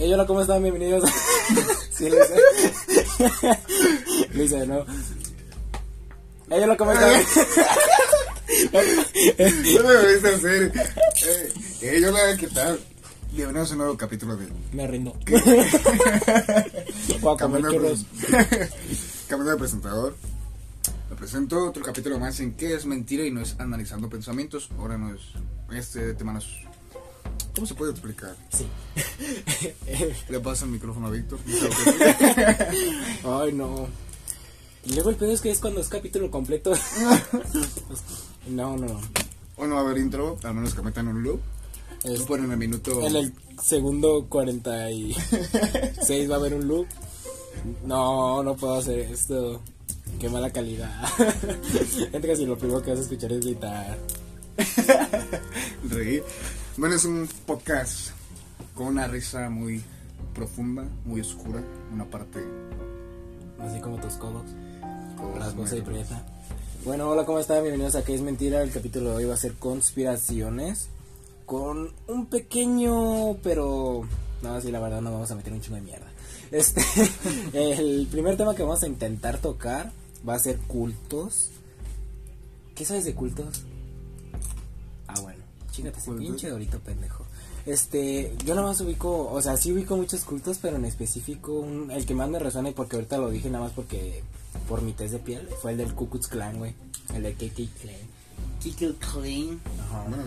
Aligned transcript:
Hey, 0.00 0.12
hola, 0.12 0.26
¿cómo 0.26 0.40
están? 0.40 0.62
Bienvenidos. 0.62 1.10
sí, 1.90 2.08
lo 2.08 2.16
hice. 2.22 2.36
lo 4.32 4.44
hice, 4.44 4.64
¿no? 4.64 4.86
Hey, 6.48 6.60
hola, 6.62 6.76
¿cómo 6.76 6.92
están? 6.92 7.20
No 8.72 8.80
me 9.82 9.96
volviste 9.96 10.28
a 10.28 10.36
hacer. 10.36 10.72
Eh, 11.82 12.00
hola, 12.06 12.36
¿qué 12.38 12.46
tal? 12.46 12.78
Bienvenidos 13.32 13.70
a 13.70 13.72
un 13.72 13.78
nuevo 13.78 13.96
capítulo 13.96 14.36
de. 14.36 14.46
Me 14.72 14.86
rindo. 14.86 15.16
De, 15.26 15.66
Cambiando 17.36 17.72
de 19.50 19.56
presentador. 19.56 20.16
Me 21.10 21.16
presento 21.16 21.70
otro 21.70 21.82
capítulo 21.82 22.20
más 22.20 22.38
en 22.38 22.54
qué 22.54 22.74
es 22.74 22.86
mentira 22.86 23.24
y 23.24 23.32
no 23.32 23.40
es 23.40 23.56
analizando 23.58 24.08
pensamientos. 24.08 24.70
Ahora 24.78 24.96
no 24.96 25.12
es. 25.12 25.22
Este 25.72 26.14
tema 26.14 26.34
no 26.34 26.38
es. 26.38 26.67
¿Cómo 27.58 27.66
se 27.66 27.74
puede 27.74 27.90
explicar? 27.90 28.36
Sí. 28.52 28.66
Le 30.28 30.38
paso 30.40 30.64
el 30.64 30.70
micrófono 30.70 31.08
a 31.08 31.10
Víctor. 31.10 31.40
Ay, 33.24 33.52
no. 33.52 33.88
Y 34.84 34.92
luego 34.94 35.10
el 35.10 35.16
pedo 35.16 35.32
es 35.32 35.40
que 35.40 35.50
es 35.50 35.58
cuando 35.58 35.80
es 35.80 35.88
capítulo 35.88 36.30
completo. 36.30 36.72
no, 38.48 38.76
no, 38.76 38.86
no. 38.86 39.00
Hoy 39.56 39.68
no 39.68 39.74
va 39.74 39.80
a 39.80 39.84
haber 39.84 39.98
intro, 39.98 40.38
al 40.44 40.54
menos 40.54 40.72
que 40.74 40.82
metan 40.82 41.08
un 41.08 41.22
loop. 41.24 41.40
Es- 42.04 42.20
Lo 42.20 42.26
ponen 42.26 42.52
el 42.52 42.58
minuto. 42.58 43.04
en 43.04 43.16
el 43.16 43.32
segundo 43.60 44.26
46 44.28 46.30
va 46.30 46.34
a 46.36 46.38
haber 46.38 46.54
un 46.54 46.68
loop. 46.68 46.86
No, 47.84 48.40
no 48.44 48.54
puedo 48.56 48.76
hacer 48.76 49.00
esto. 49.00 49.60
Qué 50.20 50.28
mala 50.28 50.50
calidad. 50.52 51.08
Gente 52.12 52.28
que 52.28 52.36
si 52.36 52.46
lo 52.46 52.56
primero 52.56 52.80
que 52.82 52.90
vas 52.90 53.00
a 53.00 53.02
escuchar 53.02 53.32
es 53.32 53.40
gritar. 53.40 53.98
reír. 55.90 56.22
Bueno, 56.78 56.94
es 56.94 57.04
un 57.04 57.28
podcast 57.44 58.10
con 58.76 58.86
una 58.86 59.08
risa 59.08 59.50
muy 59.50 59.82
profunda, 60.32 60.84
muy 61.04 61.20
oscura. 61.20 61.60
Una 61.92 62.04
parte. 62.04 62.38
Así 63.58 63.80
como 63.80 63.96
tus 63.96 64.12
codos. 64.12 64.44
con 65.16 65.34
Rasposa 65.34 65.76
y 65.76 65.82
prieta. 65.82 66.24
Bueno, 66.84 67.10
hola, 67.10 67.26
¿cómo 67.26 67.40
están? 67.40 67.62
Bienvenidos 67.62 67.96
a 67.96 68.04
Que 68.04 68.14
es 68.14 68.20
Mentira. 68.20 68.62
El 68.62 68.70
capítulo 68.70 69.10
de 69.10 69.16
hoy 69.16 69.24
va 69.24 69.34
a 69.34 69.38
ser 69.38 69.54
conspiraciones. 69.54 70.88
Con 71.46 71.94
un 72.06 72.26
pequeño, 72.26 73.38
pero. 73.42 74.06
No, 74.42 74.60
sí, 74.60 74.70
la 74.70 74.78
verdad 74.78 75.00
no 75.00 75.10
vamos 75.10 75.32
a 75.32 75.34
meter 75.34 75.52
un 75.52 75.60
chingo 75.60 75.78
de 75.78 75.82
mierda. 75.82 76.06
Este. 76.52 76.80
el 77.54 78.06
primer 78.08 78.36
tema 78.36 78.54
que 78.54 78.62
vamos 78.62 78.84
a 78.84 78.86
intentar 78.86 79.38
tocar 79.38 79.90
va 80.26 80.34
a 80.34 80.38
ser 80.38 80.58
cultos. 80.58 81.50
¿Qué 82.76 82.84
sabes 82.84 83.04
de 83.04 83.16
cultos? 83.16 83.64
Chingate 85.78 85.98
ese 85.98 86.10
pinche 86.12 86.48
dorito 86.50 86.78
pendejo. 86.80 87.24
Este, 87.66 88.34
yo 88.44 88.54
nada 88.54 88.66
más 88.68 88.80
ubico, 88.80 89.30
o 89.30 89.40
sea, 89.42 89.56
sí 89.56 89.72
ubico 89.72 89.96
muchos 89.96 90.24
cultos, 90.24 90.58
pero 90.60 90.76
en 90.76 90.84
específico 90.84 91.52
un- 91.52 91.90
el 91.90 92.06
que 92.06 92.14
más 92.14 92.28
me 92.28 92.38
resuena 92.38 92.70
y 92.70 92.72
porque 92.72 92.96
ahorita 92.96 93.18
lo 93.18 93.30
dije 93.30 93.50
nada 93.50 93.64
más 93.64 93.72
porque 93.74 94.22
por 94.68 94.82
mi 94.82 94.92
test 94.92 95.12
de 95.12 95.18
piel 95.18 95.48
fue 95.60 95.72
el 95.72 95.78
del 95.78 95.94
Ku 95.94 96.08
Klux 96.08 96.28
Klan, 96.28 96.58
güey. 96.58 96.74
El 97.14 97.22
de 97.22 97.34
KK 97.34 97.68
Klan. 97.80 97.96
Kikil 98.62 98.96
Klein. 98.96 99.60
Ajá. 99.88 100.04
Bueno, 100.08 100.24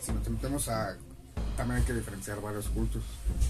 si 0.00 0.12
nos 0.12 0.28
metemos 0.28 0.68
a. 0.68 0.96
También 1.56 1.80
hay 1.80 1.86
que 1.86 1.92
diferenciar 1.94 2.40
varios 2.40 2.66
cultos. 2.68 3.02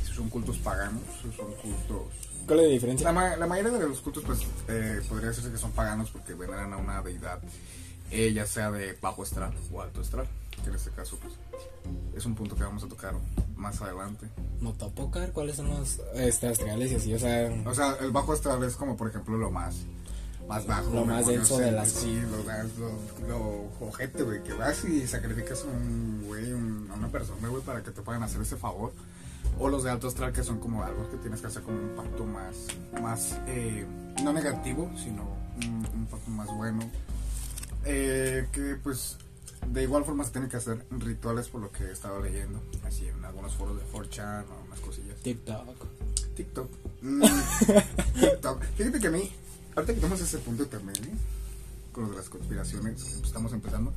Si 0.06 0.12
son 0.14 0.28
cultos 0.30 0.56
paganos, 0.58 1.02
si 1.22 1.36
son 1.36 1.52
cultos. 1.54 2.02
¿Cuál 2.46 2.60
es 2.60 2.66
la 2.66 2.72
diferencia? 2.72 3.06
La, 3.06 3.12
ma- 3.12 3.36
la 3.36 3.46
mayoría 3.46 3.72
de 3.72 3.88
los 3.88 4.00
cultos, 4.00 4.22
pues, 4.24 4.40
eh, 4.68 5.00
podría 5.08 5.28
decirse 5.28 5.50
que 5.50 5.58
son 5.58 5.72
paganos 5.72 6.10
porque 6.10 6.34
veneran 6.34 6.72
a 6.72 6.76
una 6.76 7.00
deidad, 7.02 7.38
eh, 8.10 8.32
ya 8.34 8.46
sea 8.46 8.70
de 8.70 8.92
bajo 9.00 9.22
astral 9.22 9.54
o 9.72 9.80
alto 9.80 10.00
astral. 10.02 10.26
Que 10.64 10.70
en 10.70 10.76
este 10.76 10.90
caso, 10.90 11.18
pues, 11.20 11.34
es 12.16 12.24
un 12.26 12.34
punto 12.34 12.56
que 12.56 12.64
vamos 12.64 12.82
a 12.82 12.88
tocar 12.88 13.14
más 13.54 13.80
adelante. 13.82 14.26
Motopocar, 14.60 15.30
¿cuáles 15.32 15.56
son 15.56 15.68
los 15.68 16.00
este, 16.14 16.48
astrales 16.48 16.90
y 16.92 16.94
así? 16.96 17.14
O 17.14 17.18
sea, 17.18 17.52
O 17.66 17.74
sea, 17.74 17.96
el 18.00 18.10
bajo 18.10 18.32
astral 18.32 18.62
es 18.64 18.74
como, 18.76 18.96
por 18.96 19.08
ejemplo, 19.08 19.36
lo 19.36 19.50
más, 19.50 19.76
más 20.48 20.66
bajo. 20.66 20.90
Lo 20.90 21.04
más 21.04 21.26
denso 21.26 21.58
de 21.58 21.70
las 21.70 21.90
Sí, 21.90 22.18
lo, 22.18 22.38
lo, 22.38 23.28
lo 23.28 23.86
ojete, 23.86 24.22
güey, 24.22 24.42
que 24.42 24.54
vas 24.54 24.84
y 24.86 25.06
sacrificas 25.06 25.62
a 25.62 25.66
un 25.66 26.24
güey, 26.26 26.50
un- 26.52 26.88
a 26.90 26.94
una 26.94 27.08
persona, 27.08 27.46
güey, 27.48 27.62
para 27.62 27.82
que 27.82 27.90
te 27.90 28.00
puedan 28.00 28.22
hacer 28.22 28.40
ese 28.40 28.56
favor. 28.56 28.92
O 29.58 29.68
los 29.68 29.84
de 29.84 29.90
alto 29.90 30.08
astral, 30.08 30.32
que 30.32 30.42
son 30.42 30.58
como 30.58 30.82
algo 30.82 31.08
que 31.10 31.18
tienes 31.18 31.40
que 31.42 31.46
hacer 31.48 31.62
como 31.62 31.76
un 31.78 31.94
pacto 31.94 32.24
más, 32.24 32.56
más 33.02 33.36
eh, 33.46 33.86
no 34.22 34.32
negativo, 34.32 34.90
sino 34.96 35.22
un, 35.62 35.86
un 35.94 36.06
pacto 36.06 36.30
más 36.30 36.48
bueno. 36.56 36.80
Eh, 37.84 38.48
que 38.52 38.76
pues 38.82 39.18
de 39.68 39.82
igual 39.82 40.04
forma 40.04 40.24
se 40.24 40.30
tienen 40.30 40.50
que 40.50 40.56
hacer 40.56 40.84
rituales 40.90 41.48
por 41.48 41.60
lo 41.60 41.70
que 41.72 41.84
he 41.84 41.92
estado 41.92 42.20
leyendo, 42.20 42.62
así 42.84 43.06
en 43.06 43.24
algunos 43.24 43.54
foros 43.54 43.76
de 43.76 43.84
4chan 43.92 44.44
o 44.48 44.66
unas 44.66 44.80
cosillas. 44.80 45.16
TikTok. 45.22 45.86
TikTok. 46.36 46.70
Mm, 47.02 47.22
TikTok. 48.20 48.62
Fíjate 48.76 49.00
que 49.00 49.06
a 49.06 49.10
mí, 49.10 49.30
ahorita 49.76 49.94
que 49.94 50.00
tomas 50.00 50.20
ese 50.20 50.38
punto 50.38 50.66
también, 50.66 51.04
¿eh? 51.04 51.16
con 51.92 52.04
lo 52.04 52.10
de 52.10 52.16
las 52.16 52.28
conspiraciones, 52.28 53.20
estamos 53.22 53.52
empezando, 53.52 53.92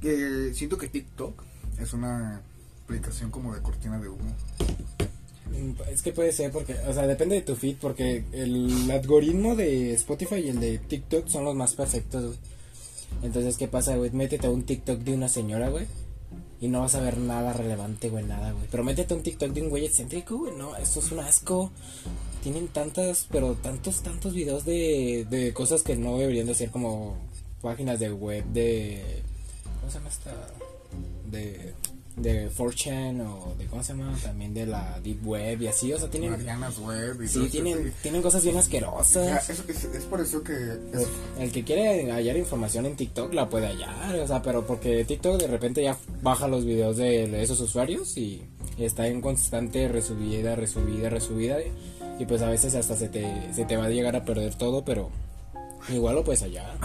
que 0.00 0.52
siento 0.54 0.78
que 0.78 0.88
TikTok 0.88 1.42
es 1.78 1.92
una 1.92 2.40
aplicación 2.84 3.30
como 3.30 3.54
de 3.54 3.60
cortina 3.62 3.98
de 3.98 4.08
humo. 4.08 4.34
Mm, 5.50 5.72
Es 5.90 6.02
que 6.02 6.12
puede 6.12 6.32
ser 6.32 6.50
porque, 6.52 6.74
o 6.86 6.92
sea, 6.92 7.06
depende 7.06 7.36
de 7.36 7.42
tu 7.42 7.56
feed 7.56 7.76
porque 7.80 8.24
el 8.32 8.90
algoritmo 8.90 9.56
de 9.56 9.94
Spotify 9.94 10.36
y 10.36 10.48
el 10.48 10.60
de 10.60 10.78
TikTok 10.78 11.28
son 11.28 11.44
los 11.44 11.54
más 11.54 11.74
perfectos. 11.74 12.38
Entonces, 13.22 13.56
¿qué 13.56 13.68
pasa, 13.68 13.96
güey? 13.96 14.10
Métete 14.10 14.46
a 14.46 14.50
un 14.50 14.64
TikTok 14.64 15.00
de 15.00 15.14
una 15.14 15.28
señora, 15.28 15.68
güey. 15.68 15.86
Y 16.60 16.68
no 16.68 16.80
vas 16.80 16.94
a 16.94 17.00
ver 17.00 17.18
nada 17.18 17.52
relevante, 17.52 18.08
güey, 18.08 18.24
nada, 18.24 18.52
güey. 18.52 18.66
Pero 18.70 18.84
métete 18.84 19.14
a 19.14 19.16
un 19.16 19.22
TikTok 19.22 19.52
de 19.52 19.62
un 19.62 19.70
güey 19.70 19.84
excéntrico, 19.84 20.38
güey. 20.38 20.56
No, 20.56 20.76
esto 20.76 21.00
es 21.00 21.12
un 21.12 21.20
asco. 21.20 21.70
Tienen 22.42 22.68
tantas, 22.68 23.26
pero 23.30 23.54
tantos, 23.54 24.02
tantos 24.02 24.34
videos 24.34 24.64
de, 24.64 25.26
de 25.30 25.52
cosas 25.52 25.82
que 25.82 25.96
no 25.96 26.18
deberían 26.18 26.46
de 26.46 26.54
ser 26.54 26.70
como 26.70 27.16
páginas 27.62 27.98
de 27.98 28.12
web 28.12 28.44
de... 28.46 29.22
¿Cómo 29.80 29.90
se 29.90 29.98
llama 29.98 30.10
esta? 30.10 30.32
De... 31.30 31.74
De 32.16 32.48
4chan 32.48 33.20
o 33.26 33.54
de... 33.58 33.66
¿Cómo 33.66 33.82
se 33.82 33.92
llama? 33.92 34.16
También 34.22 34.54
de 34.54 34.66
la 34.66 35.00
Deep 35.02 35.26
Web 35.26 35.62
y 35.62 35.66
así. 35.66 35.92
O 35.92 35.98
sea, 35.98 36.08
tienen... 36.08 36.30
Marianas 36.30 36.78
web 36.78 37.20
y 37.20 37.26
Sí, 37.26 37.48
tienen, 37.50 37.92
tienen 38.02 38.22
cosas 38.22 38.42
bien 38.44 38.54
Ya, 38.54 38.60
asquerosas. 38.60 39.50
es, 39.50 39.62
es- 39.68 39.84
es 39.84 40.04
por 40.04 40.20
eso 40.20 40.42
que 40.44 40.52
es- 40.52 41.08
El 41.40 41.50
que 41.50 41.64
quiere 41.64 42.12
hallar 42.12 42.36
información 42.36 42.86
en 42.86 42.94
TikTok 42.94 43.34
la 43.34 43.48
puede 43.48 43.66
hallar, 43.66 44.14
o 44.20 44.26
sea, 44.28 44.40
pero 44.42 44.64
porque 44.64 45.04
TikTok 45.04 45.40
de 45.40 45.48
repente 45.48 45.82
ya 45.82 45.96
baja 46.22 46.46
los 46.46 46.64
videos 46.64 46.96
de 46.98 47.42
esos 47.42 47.60
usuarios 47.60 48.16
y 48.16 48.42
está 48.78 49.08
en 49.08 49.20
constante 49.20 49.88
resubida, 49.88 50.54
resubida, 50.54 51.08
resubida 51.10 51.56
y 52.18 52.26
pues 52.26 52.42
a 52.42 52.48
veces 52.48 52.76
hasta 52.76 52.94
se 52.94 53.08
te, 53.08 53.52
se 53.52 53.64
te 53.64 53.76
va 53.76 53.86
a 53.86 53.90
llegar 53.90 54.14
a 54.14 54.24
perder 54.24 54.54
todo, 54.54 54.84
pero 54.84 55.10
igual 55.88 56.14
lo 56.14 56.22
puedes 56.24 56.42
hallar. 56.42 56.76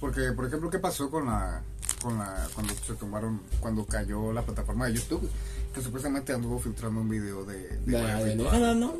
porque 0.00 0.32
por 0.32 0.46
ejemplo 0.46 0.68
qué 0.68 0.78
pasó 0.78 1.10
con 1.10 1.24
la 1.26 1.62
con 2.06 2.18
la 2.18 2.46
cuando 2.54 2.72
se 2.74 2.94
tomaron 2.94 3.40
cuando 3.58 3.84
cayó 3.84 4.32
la 4.32 4.42
plataforma 4.42 4.86
de 4.86 4.94
YouTube 4.94 5.28
que 5.74 5.82
supuestamente 5.82 6.32
anduvo 6.32 6.58
filtrando 6.58 7.00
un 7.00 7.08
video 7.08 7.44
de, 7.44 7.58
de 7.58 7.76
De 7.84 7.92
varios 7.92 8.10
alienígena, 8.22 8.72
rituales. 8.72 8.76
¿no? 8.76 8.94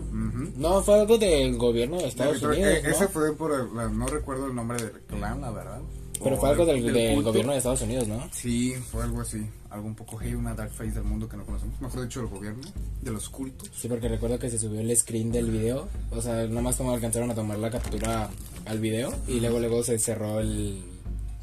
No, 0.57 0.83
fue 0.83 1.01
algo 1.01 1.17
del 1.17 1.57
gobierno 1.57 1.97
de 1.99 2.09
Estados 2.09 2.39
Pero, 2.41 2.53
Unidos, 2.53 2.73
eh, 2.73 2.81
¿no? 2.83 2.91
Ese 2.91 3.09
fue 3.09 3.35
por 3.37 3.53
el, 3.55 3.99
no 3.99 4.07
recuerdo 4.09 4.47
el 4.47 4.55
nombre 4.55 4.83
del 4.83 4.91
clan, 5.07 5.41
la 5.41 5.51
verdad. 5.53 5.81
Pero 6.23 6.37
fue 6.39 6.49
algo 6.51 6.67
del, 6.67 6.83
del 6.93 7.15
culto. 7.15 7.31
gobierno 7.31 7.53
de 7.53 7.59
Estados 7.59 7.81
Unidos, 7.83 8.09
¿no? 8.09 8.29
Sí, 8.33 8.75
fue 8.91 9.03
algo 9.05 9.21
así, 9.21 9.47
algo 9.71 9.87
un 9.87 9.95
poco 9.95 10.17
heavy, 10.19 10.35
una 10.35 10.55
dark 10.55 10.71
face 10.73 10.91
del 10.93 11.05
mundo 11.05 11.29
que 11.29 11.37
no 11.37 11.45
conocemos. 11.47 11.81
Mejor 11.81 12.03
dicho, 12.03 12.21
del 12.21 12.29
gobierno, 12.29 12.63
de 13.03 13.11
los 13.11 13.29
cultos. 13.31 13.71
Sí, 13.75 13.87
porque 13.89 14.09
recuerdo 14.09 14.39
que 14.39 14.51
se 14.51 14.59
subió 14.59 14.81
el 14.81 14.95
screen 14.97 15.31
del 15.33 15.51
video. 15.51 15.89
O 16.11 16.21
sea, 16.21 16.47
nada 16.47 16.61
más 16.63 16.77
como 16.77 16.93
alcanzaron 16.93 17.31
a 17.31 17.35
tomar 17.35 17.59
la 17.59 17.71
captura 17.71 18.29
al 18.67 18.81
video. 18.81 19.13
Y 19.29 19.41
luego 19.41 19.61
luego 19.61 19.83
se 19.83 19.99
cerró 19.99 20.41
el, 20.41 20.83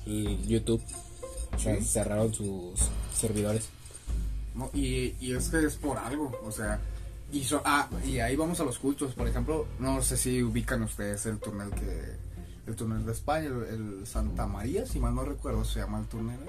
el 0.06 0.46
YouTube. 0.48 0.82
O 1.56 1.60
sea, 1.60 1.76
Sí. 1.78 1.84
cerraron 1.86 2.34
sus 2.34 2.80
servidores. 3.14 3.70
No, 4.56 4.70
y, 4.74 5.16
y 5.20 5.34
es 5.34 5.50
que 5.50 5.66
es 5.66 5.76
por 5.76 5.98
algo, 5.98 6.32
o 6.44 6.52
sea. 6.52 6.80
Y, 7.32 7.44
so- 7.44 7.62
ah, 7.66 7.90
y 8.06 8.20
ahí 8.20 8.36
vamos 8.36 8.60
a 8.60 8.64
los 8.64 8.78
cultos, 8.78 9.14
por 9.14 9.28
ejemplo, 9.28 9.66
no 9.80 10.02
sé 10.04 10.18
si 10.18 10.44
ubican 10.44 10.84
ustedes 10.84 11.26
el 11.26 11.40
túnel 11.40 11.70
que. 11.72 12.24
El 12.66 12.76
túnel 12.78 13.06
de 13.06 13.12
España, 13.12 13.48
el, 13.48 13.64
el 14.00 14.08
Santa 14.08 14.46
María, 14.48 14.86
si 14.86 14.98
mal 14.98 15.14
no 15.14 15.26
recuerdo, 15.26 15.66
se 15.66 15.80
llama 15.80 16.00
el 16.00 16.06
túnel. 16.06 16.40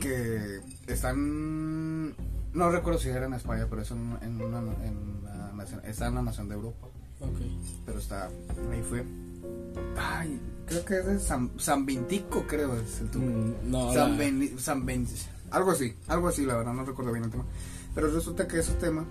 que 0.00 0.60
están 0.86 2.14
no 2.52 2.70
recuerdo 2.70 2.98
si 3.00 3.08
era 3.08 3.26
en 3.26 3.34
España 3.34 3.66
pero 3.70 3.82
es 3.82 3.90
en, 3.92 4.16
en 4.22 4.40
una 4.42 4.58
en 4.58 5.22
la 5.24 5.52
nación, 5.52 5.80
está 5.84 6.06
en 6.08 6.14
la 6.16 6.22
nación 6.22 6.48
de 6.48 6.54
Europa 6.56 6.86
Ok. 7.20 7.38
pero 7.86 7.98
está 8.00 8.26
ahí 8.72 8.82
fue 8.88 9.04
ay 9.96 10.40
creo 10.70 10.84
que 10.86 10.98
es 10.98 11.06
de 11.06 11.20
San, 11.20 11.50
San 11.58 11.84
Vintico 11.84 12.46
creo 12.46 12.74
es 12.80 13.00
el 13.00 13.10
túnel 13.10 13.54
Mm, 13.64 13.70
no, 13.70 13.92
San, 13.92 14.16
Beni- 14.18 14.58
San 14.58 14.86
Ben- 14.86 15.06
algo 15.50 15.72
así 15.72 15.94
algo 16.08 16.28
así 16.28 16.46
la 16.46 16.56
verdad 16.56 16.72
no 16.72 16.84
recuerdo 16.84 17.12
bien 17.12 17.24
el 17.24 17.30
tema 17.30 17.44
pero 17.94 18.10
resulta 18.10 18.46
que 18.48 18.60
ese 18.60 18.72
tema 18.74 19.04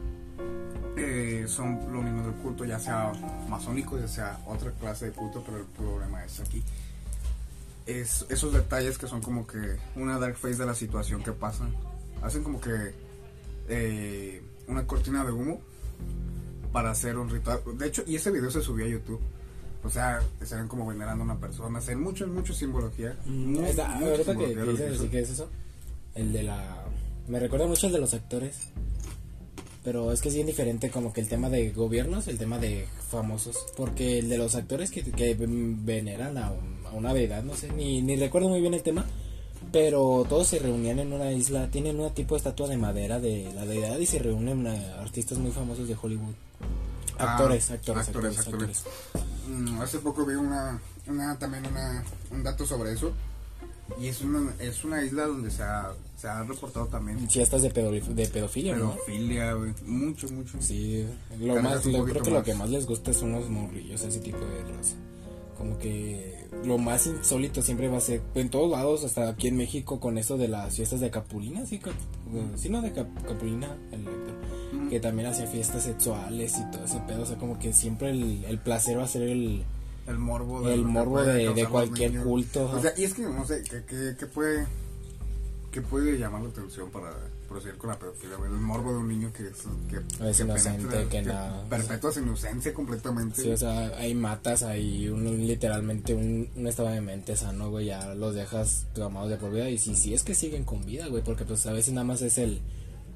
eh, 0.98 1.46
son 1.48 1.80
los 1.94 2.04
mismos 2.04 2.26
del 2.26 2.36
culto 2.36 2.66
ya 2.66 2.80
sea 2.80 3.12
masónico 3.48 3.98
ya 4.00 4.08
sea 4.08 4.40
otra 4.48 4.72
clase 4.72 5.06
de 5.08 5.12
culto 5.12 5.44
pero 5.46 5.58
el 5.60 5.66
problema 5.66 6.24
es 6.26 6.40
aquí 6.40 6.64
es 7.86 8.26
esos 8.30 8.54
detalles 8.54 8.98
que 8.98 9.08
son 9.08 9.22
como 9.22 9.46
que 9.48 9.78
una 9.96 10.18
dark 10.20 10.36
face 10.36 10.56
de 10.58 10.66
la 10.66 10.76
situación 10.76 11.24
que 11.24 11.32
pasa 11.32 11.66
hacen 12.22 12.44
como 12.44 12.60
que 12.62 12.94
eh, 13.70 14.42
una 14.68 14.86
cortina 14.88 15.24
de 15.24 15.32
humo 15.32 15.62
para 16.72 16.92
hacer 16.92 17.18
un 17.18 17.30
ritual. 17.32 17.62
De 17.78 17.88
hecho, 17.88 18.04
y 18.06 18.16
ese 18.16 18.30
video 18.30 18.52
se 18.52 18.62
subió 18.62 18.86
a 18.86 18.90
YouTube. 18.90 19.20
O 19.84 19.90
sea, 19.90 20.20
se 20.44 20.56
ven 20.56 20.68
como 20.68 20.86
venerando 20.86 21.24
a 21.24 21.26
una 21.26 21.40
persona, 21.40 21.80
se 21.82 21.92
ven 21.96 22.04
mucho, 22.04 22.28
mucho 22.28 22.54
simbología. 22.54 23.16
Mm, 23.26 23.64
esa- 23.64 23.98
ahorita 23.98 24.36
que, 24.36 24.54
que 24.54 24.64
dices 24.64 25.02
que 25.10 25.20
es 25.22 25.30
eso, 25.30 25.50
el 26.16 26.34
de 26.34 26.44
la... 26.44 26.84
Me 27.28 27.40
recuerda 27.40 27.66
mucho 27.68 27.88
el 27.88 27.94
de 27.94 28.00
los 28.00 28.14
actores, 28.14 28.56
pero 29.84 30.12
es 30.12 30.22
que 30.22 30.30
es 30.30 30.36
bien 30.36 30.48
diferente 30.48 30.90
como 30.90 31.14
que 31.14 31.22
el 31.22 31.30
tema 31.30 31.50
de 31.50 31.72
gobiernos, 31.72 32.28
el 32.28 32.38
tema 32.38 32.58
de 32.60 32.88
famosos, 33.10 33.58
porque 33.78 34.20
el 34.20 34.28
de 34.30 34.38
los 34.38 34.56
actores 34.56 34.92
que, 34.92 35.04
que 35.04 35.36
veneran 35.40 36.38
a, 36.38 36.52
un- 36.52 36.86
a 36.88 36.92
una 36.92 37.14
deidad, 37.14 37.44
no 37.44 37.56
sé, 37.56 37.72
ni, 37.72 38.02
ni 38.02 38.16
recuerdo 38.18 38.50
muy 38.50 38.60
bien 38.62 38.74
el 38.74 38.84
tema, 38.84 39.06
pero 39.72 40.26
todos 40.28 40.48
se 40.48 40.60
reunían 40.60 41.00
en 41.00 41.14
una 41.14 41.32
isla, 41.32 41.70
tienen 41.72 42.00
una 42.00 42.10
tipo 42.14 42.36
de 42.36 42.40
estatua 42.40 42.68
de 42.68 42.78
madera 42.78 43.20
de 43.20 43.50
la 43.56 43.66
deidad 43.66 43.98
y 44.00 44.06
se 44.06 44.20
reúnen 44.20 44.68
artistas 44.68 45.38
muy 45.38 45.52
famosos 45.52 45.88
de 45.88 45.96
Hollywood. 46.02 46.34
Ah, 47.18 47.34
Actores, 47.34 47.70
actores, 47.72 48.08
actores, 48.08 48.40
actores, 48.40 48.84
hace 49.82 50.00
poco 50.00 50.26
vi 50.26 50.36
una, 50.36 50.80
una 51.08 51.38
también 51.38 51.66
una, 51.68 52.04
un 52.32 52.44
dato 52.44 52.66
sobre 52.66 52.94
eso. 52.94 53.12
Y 54.00 54.08
es 54.08 54.22
una, 54.22 54.54
es 54.60 54.84
una 54.84 55.04
isla 55.04 55.26
donde 55.26 55.50
se 55.50 55.64
ha, 55.64 55.92
se 56.16 56.28
ha 56.28 56.44
reportado 56.44 56.86
también 56.86 57.28
Fiestas 57.28 57.64
de, 57.64 57.72
pedo- 57.72 57.92
de 57.92 58.28
pedofilia, 58.28 58.76
pedofilia, 58.76 59.54
güey. 59.54 59.74
Mucho, 59.86 60.28
mucho. 60.30 60.62
Sí, 60.62 61.08
lo 61.40 61.60
más, 61.62 61.84
lo- 61.88 62.06
creo 62.06 62.22
que 62.24 62.30
lo 62.30 62.36
más. 62.38 62.46
que 62.46 62.54
más 62.54 62.70
les 62.70 62.86
gusta 62.86 63.12
son 63.14 63.32
los 63.32 63.50
morrillos, 63.50 64.02
ese 64.04 64.20
tipo 64.20 64.38
de 64.38 64.62
raza. 64.78 64.96
Como 65.58 65.78
que 65.80 66.39
lo 66.66 66.78
más 66.78 67.06
insólito 67.08 67.62
siempre 67.62 67.88
va 67.88 67.98
a 67.98 68.02
ser, 68.02 68.22
en 68.36 68.50
todos 68.50 68.70
lados, 68.70 69.04
hasta 69.04 69.30
aquí 69.30 69.48
en 69.48 69.58
México, 69.58 70.00
con 70.00 70.18
eso 70.18 70.38
de 70.38 70.48
las 70.48 70.76
fiestas 70.76 71.00
de 71.00 71.10
Capulina, 71.12 71.66
sí, 71.66 71.80
Cap- 71.80 71.94
sí 72.56 72.70
no 72.70 72.82
de 72.82 72.92
Cap- 72.92 73.08
Capulina, 73.28 73.78
el 73.92 74.02
actor, 74.08 74.90
que 74.90 75.00
también 75.00 75.28
hacía 75.30 75.48
fiestas 75.48 75.84
sexuales 75.84 76.58
y 76.58 76.72
todo 76.72 76.84
ese 76.86 77.00
pedo, 77.08 77.22
o 77.24 77.26
sea, 77.26 77.38
como 77.38 77.58
que 77.60 77.72
siempre 77.74 78.10
el, 78.12 78.44
el 78.46 78.58
placer 78.60 78.98
va 79.00 79.04
a 79.04 79.08
ser 79.08 79.22
el, 79.24 79.64
El 80.08 80.18
morbo 80.18 80.68
El 80.68 80.82
lo 80.82 80.86
que 80.88 80.92
morbo 80.92 81.22
de- 81.24 81.54
de 81.54 81.66
cualquier 81.68 82.24
culto, 82.24 82.72
O 82.72 82.82
sea, 82.82 82.94
y 82.98 83.04
es 83.04 83.14
que 83.14 83.22
no 83.24 83.46
sé, 83.46 83.64
¿qué, 83.64 83.84
qué, 83.88 84.16
qué 84.20 84.26
puede, 84.26 84.66
qué 85.72 85.82
puede 85.82 86.18
llamar 86.18 86.42
la 86.42 86.50
atención 86.50 86.90
para 86.90 87.12
proceder 87.48 87.78
con 87.78 87.90
la 87.90 88.00
pedofilia? 88.00 88.36
El 88.44 88.52
morbo 88.52 88.92
de 88.92 88.98
un 89.00 89.08
niño 89.08 89.32
que 89.34 89.48
es, 89.48 89.64
que, 89.90 90.30
Es 90.30 90.40
inocente, 90.40 90.88
penetra, 90.88 91.10
que 91.10 91.22
nada. 91.22 91.66
Perpetua 91.70 92.12
su 92.12 92.20
inocencia 92.20 92.74
completamente. 92.74 93.42
Sí, 93.42 93.50
o 93.50 93.58
sea, 93.58 93.88
ahí 93.98 94.14
matas, 94.16 94.64
ahí 94.64 95.08
un, 95.10 95.48
literalmente 95.48 96.14
un, 96.14 96.50
un 96.56 96.68
estado 96.68 96.90
de 96.90 97.02
mente 97.02 97.36
sano, 97.36 97.70
güey, 97.70 97.88
ya 97.88 98.14
los 98.16 98.36
dejas 98.36 98.88
amados 99.02 99.30
de 99.30 99.38
por 99.38 99.52
vida. 99.52 99.70
Y 99.70 99.78
si, 99.78 99.96
si 99.96 100.14
es 100.14 100.24
que 100.24 100.36
siguen 100.36 100.64
con 100.64 100.86
vida, 100.86 101.08
güey, 101.08 101.24
porque 101.24 101.46
pues 101.46 101.66
a 101.66 101.74
veces 101.74 101.94
nada 101.94 102.06
más 102.06 102.22
es 102.22 102.38
el, 102.38 102.62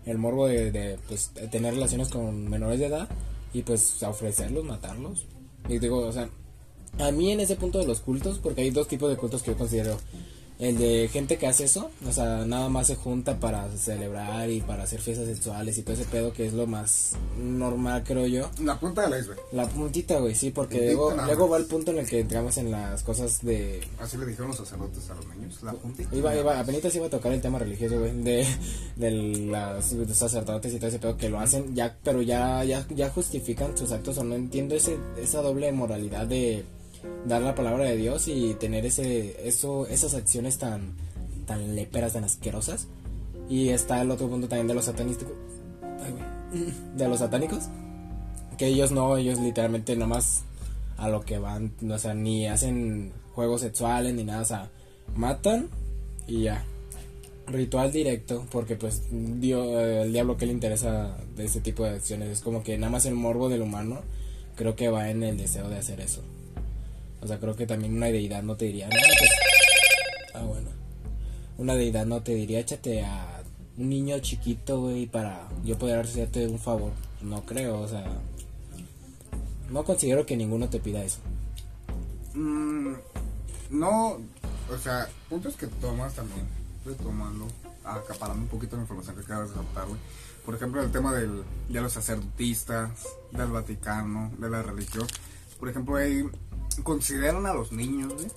el 0.06 0.18
morbo 0.18 0.48
de, 0.48 0.72
de, 0.72 1.00
pues, 1.08 1.32
tener 1.52 1.74
relaciones 1.74 2.10
con 2.10 2.50
menores 2.50 2.80
de 2.80 2.88
edad 2.88 3.10
y 3.54 3.62
pues 3.62 4.02
ofrecerlos, 4.04 4.66
matarlos. 4.66 5.26
Y 5.70 5.80
digo, 5.80 6.00
o 6.00 6.12
sea, 6.12 6.30
a 7.00 7.12
mí 7.12 7.32
en 7.32 7.40
ese 7.40 7.56
punto 7.56 7.80
de 7.80 7.88
los 7.88 8.02
cultos, 8.02 8.40
porque 8.40 8.62
hay 8.62 8.72
dos 8.72 8.88
tipos 8.88 9.10
de 9.10 9.18
cultos 9.18 9.44
que 9.44 9.52
yo 9.52 9.58
considero. 9.58 9.98
El 10.64 10.78
de 10.78 11.10
gente 11.12 11.38
que 11.38 11.46
hace 11.46 11.66
eso, 11.66 11.92
o 12.08 12.14
sea, 12.14 12.46
nada 12.46 12.70
más 12.70 12.88
se 12.88 12.96
junta 12.96 13.38
para 13.38 13.70
celebrar 13.76 14.50
y 14.50 14.62
para 14.62 14.84
hacer 14.84 15.02
fiestas 15.02 15.28
sexuales 15.28 15.78
y 15.78 15.82
todo 15.82 15.94
ese 15.94 16.06
pedo 16.06 16.32
que 16.32 16.46
es 16.46 16.54
lo 16.54 16.68
más 16.68 17.18
normal, 17.38 18.02
creo 18.06 18.26
yo. 18.28 18.50
La 18.62 18.80
punta 18.80 19.10
del 19.10 19.20
iceberg. 19.20 19.42
La 19.52 19.68
puntita, 19.68 20.20
güey, 20.20 20.34
sí, 20.36 20.52
porque 20.52 20.78
Puntita 20.78 20.94
luego, 20.94 21.26
luego 21.26 21.50
va 21.50 21.58
el 21.58 21.66
punto 21.66 21.92
en 21.92 21.98
el 21.98 22.08
que 22.08 22.22
entramos 22.22 22.58
en 22.58 22.72
las 22.72 23.04
cosas 23.04 23.44
de... 23.44 23.82
Así 24.00 24.16
le 24.16 24.26
dijeron 24.26 24.48
los 24.48 24.58
sacerdotes 24.58 25.10
a 25.10 25.16
los 25.16 25.28
niños. 25.36 25.62
La 25.64 25.74
puntita. 25.74 26.16
Iba, 26.16 26.34
iba, 26.34 26.58
apenas 26.58 26.96
iba 26.96 27.08
a 27.08 27.10
tocar 27.10 27.34
el 27.34 27.42
tema 27.42 27.60
religioso, 27.60 28.00
güey, 28.00 28.14
de, 28.24 28.48
de 28.96 29.12
las 29.12 29.92
de 29.98 30.14
sacerdotes 30.14 30.74
y 30.74 30.78
todo 30.78 30.88
ese 30.88 31.00
pedo 31.00 31.18
que 31.18 31.28
lo 31.28 31.42
hacen, 31.42 31.76
ya, 31.76 31.98
pero 32.06 32.22
ya, 32.22 32.64
ya, 32.64 32.88
ya 32.96 33.10
justifican 33.10 33.78
sus 33.78 33.92
actos, 33.92 34.18
o 34.18 34.24
no 34.24 34.36
entiendo 34.36 34.76
ese, 34.76 34.98
esa 35.18 35.42
doble 35.42 35.74
moralidad 35.74 36.26
de 36.26 36.64
dar 37.26 37.42
la 37.42 37.56
palabra 37.56 37.86
de 37.86 37.98
Dios 37.98 38.28
y 38.28 38.54
tener 38.56 38.86
ese, 38.86 39.48
eso, 39.48 39.88
esas 39.88 40.14
acciones 40.14 40.58
tan, 40.58 40.94
tan 41.46 41.76
léperas, 41.76 42.14
tan 42.14 42.24
asquerosas. 42.24 42.88
Y 43.50 43.70
está 43.70 44.02
el 44.02 44.12
otro 44.12 44.30
punto 44.30 44.48
también 44.48 44.68
de 44.68 44.74
los 44.74 44.86
güey, 44.86 45.34
de 46.96 47.08
los 47.08 47.20
satánicos, 47.20 47.70
que 48.58 48.68
ellos 48.68 48.92
no, 48.92 49.18
ellos 49.18 49.40
literalmente 49.40 49.96
nomás 49.96 50.44
a 50.98 51.10
lo 51.10 51.22
que 51.22 51.38
van, 51.40 51.74
o 51.90 51.98
sea, 51.98 52.14
ni 52.14 52.48
hacen 52.48 53.12
juegos 53.34 53.62
sexuales 53.62 54.14
ni 54.14 54.24
nada, 54.24 54.42
o 54.42 54.46
sea, 54.46 54.70
matan 55.16 55.70
y 56.28 56.44
ya. 56.44 56.64
Ritual 57.46 57.92
directo, 57.92 58.46
porque 58.52 58.78
pues 58.78 59.02
dio, 59.12 59.82
el 59.82 60.14
diablo 60.14 60.38
que 60.38 60.46
le 60.46 60.54
interesa 60.54 61.18
de 61.36 61.44
ese 61.44 61.60
tipo 61.60 61.84
de 61.84 61.90
acciones 61.90 62.30
es 62.30 62.40
como 62.40 62.64
que 62.64 62.78
nada 62.78 62.92
más 62.92 63.06
el 63.06 63.16
morbo 63.16 63.50
del 63.50 63.64
humano 63.64 64.00
creo 64.56 64.78
que 64.78 64.88
va 64.88 65.10
en 65.10 65.24
el 65.24 65.38
deseo 65.38 65.68
de 65.68 65.78
hacer 65.78 66.00
eso. 66.00 66.22
O 67.24 67.28
sea, 67.28 67.40
creo 67.40 67.56
que 67.56 67.66
también 67.66 67.96
una 67.96 68.08
deidad 68.08 68.44
no 68.44 68.58
te 68.58 68.66
diría, 68.66 68.90
pues, 68.90 69.02
ah, 70.34 70.42
bueno. 70.42 70.70
Una 71.58 71.76
deidad 71.76 72.06
no 72.06 72.22
te 72.22 72.36
diría, 72.36 72.60
échate 72.60 73.02
a 73.02 73.42
un 73.78 73.90
niño 73.90 74.20
chiquito, 74.20 74.82
güey, 74.82 75.06
para 75.06 75.48
yo 75.64 75.78
poder 75.78 76.00
hacerte 76.00 76.46
un 76.48 76.60
favor. 76.60 76.92
No 77.22 77.46
creo, 77.46 77.80
o 77.80 77.88
sea, 77.88 78.06
no 79.70 79.86
considero 79.86 80.26
que 80.26 80.36
ninguno 80.36 80.70
te 80.70 80.80
pida 80.80 81.02
eso. 81.02 81.20
Mm, 82.34 82.94
no, 83.70 84.18
o 84.70 84.78
sea, 84.78 85.08
puntos 85.30 85.56
que 85.56 85.68
tomas 85.68 86.14
también, 86.16 86.46
retomando, 86.86 87.48
acaparando 87.86 88.44
un 88.44 88.50
poquito 88.50 88.76
la 88.76 88.82
información 88.82 89.16
que 89.16 89.22
acabas 89.22 89.50
de 89.50 89.56
soltar, 89.56 89.88
güey. 89.88 90.00
Por 90.46 90.56
ejemplo, 90.56 90.84
el 90.84 90.92
tema 90.92 91.14
del, 91.14 91.44
de 91.70 91.82
los 91.82 91.94
sacerdotistas, 91.94 93.08
del 93.32 93.48
Vaticano, 93.48 94.30
de 94.40 94.50
la 94.50 94.62
religión. 94.62 95.08
Por 95.58 95.70
ejemplo, 95.70 95.96
ahí 95.96 96.26
consideran 96.82 97.46
a 97.46 97.54
los 97.54 97.72
niños, 97.72 98.14
güey, 98.14 98.28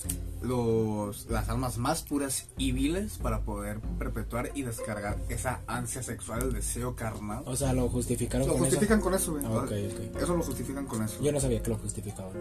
los, 0.43 1.27
las 1.31 1.49
almas 1.49 1.79
más 1.79 2.03
puras 2.03 2.49
y 2.59 2.73
viles 2.73 3.19
para 3.19 3.41
poder 3.41 3.81
perpetuar 3.99 4.51
y 4.55 4.63
descargar 4.63 5.19
esa 5.29 5.61
ansia 5.67 6.03
sexual, 6.03 6.43
el 6.43 6.53
deseo 6.53 6.95
carnal. 6.95 7.43
O 7.47 7.57
sea, 7.57 7.73
lo 7.73 7.89
justificaron 7.89 8.47
Lo 8.47 8.55
con 8.55 8.65
justifican 8.65 9.01
con 9.01 9.15
eso, 9.15 9.35
ok. 9.35 9.73
Eso 10.21 10.37
lo 10.37 10.43
justifican 10.43 10.87
con 10.87 11.03
eso. 11.03 11.23
Yo 11.23 11.33
no 11.33 11.41
sabía 11.41 11.63
que 11.63 11.71
lo 11.71 11.77
justificaban. 11.77 12.33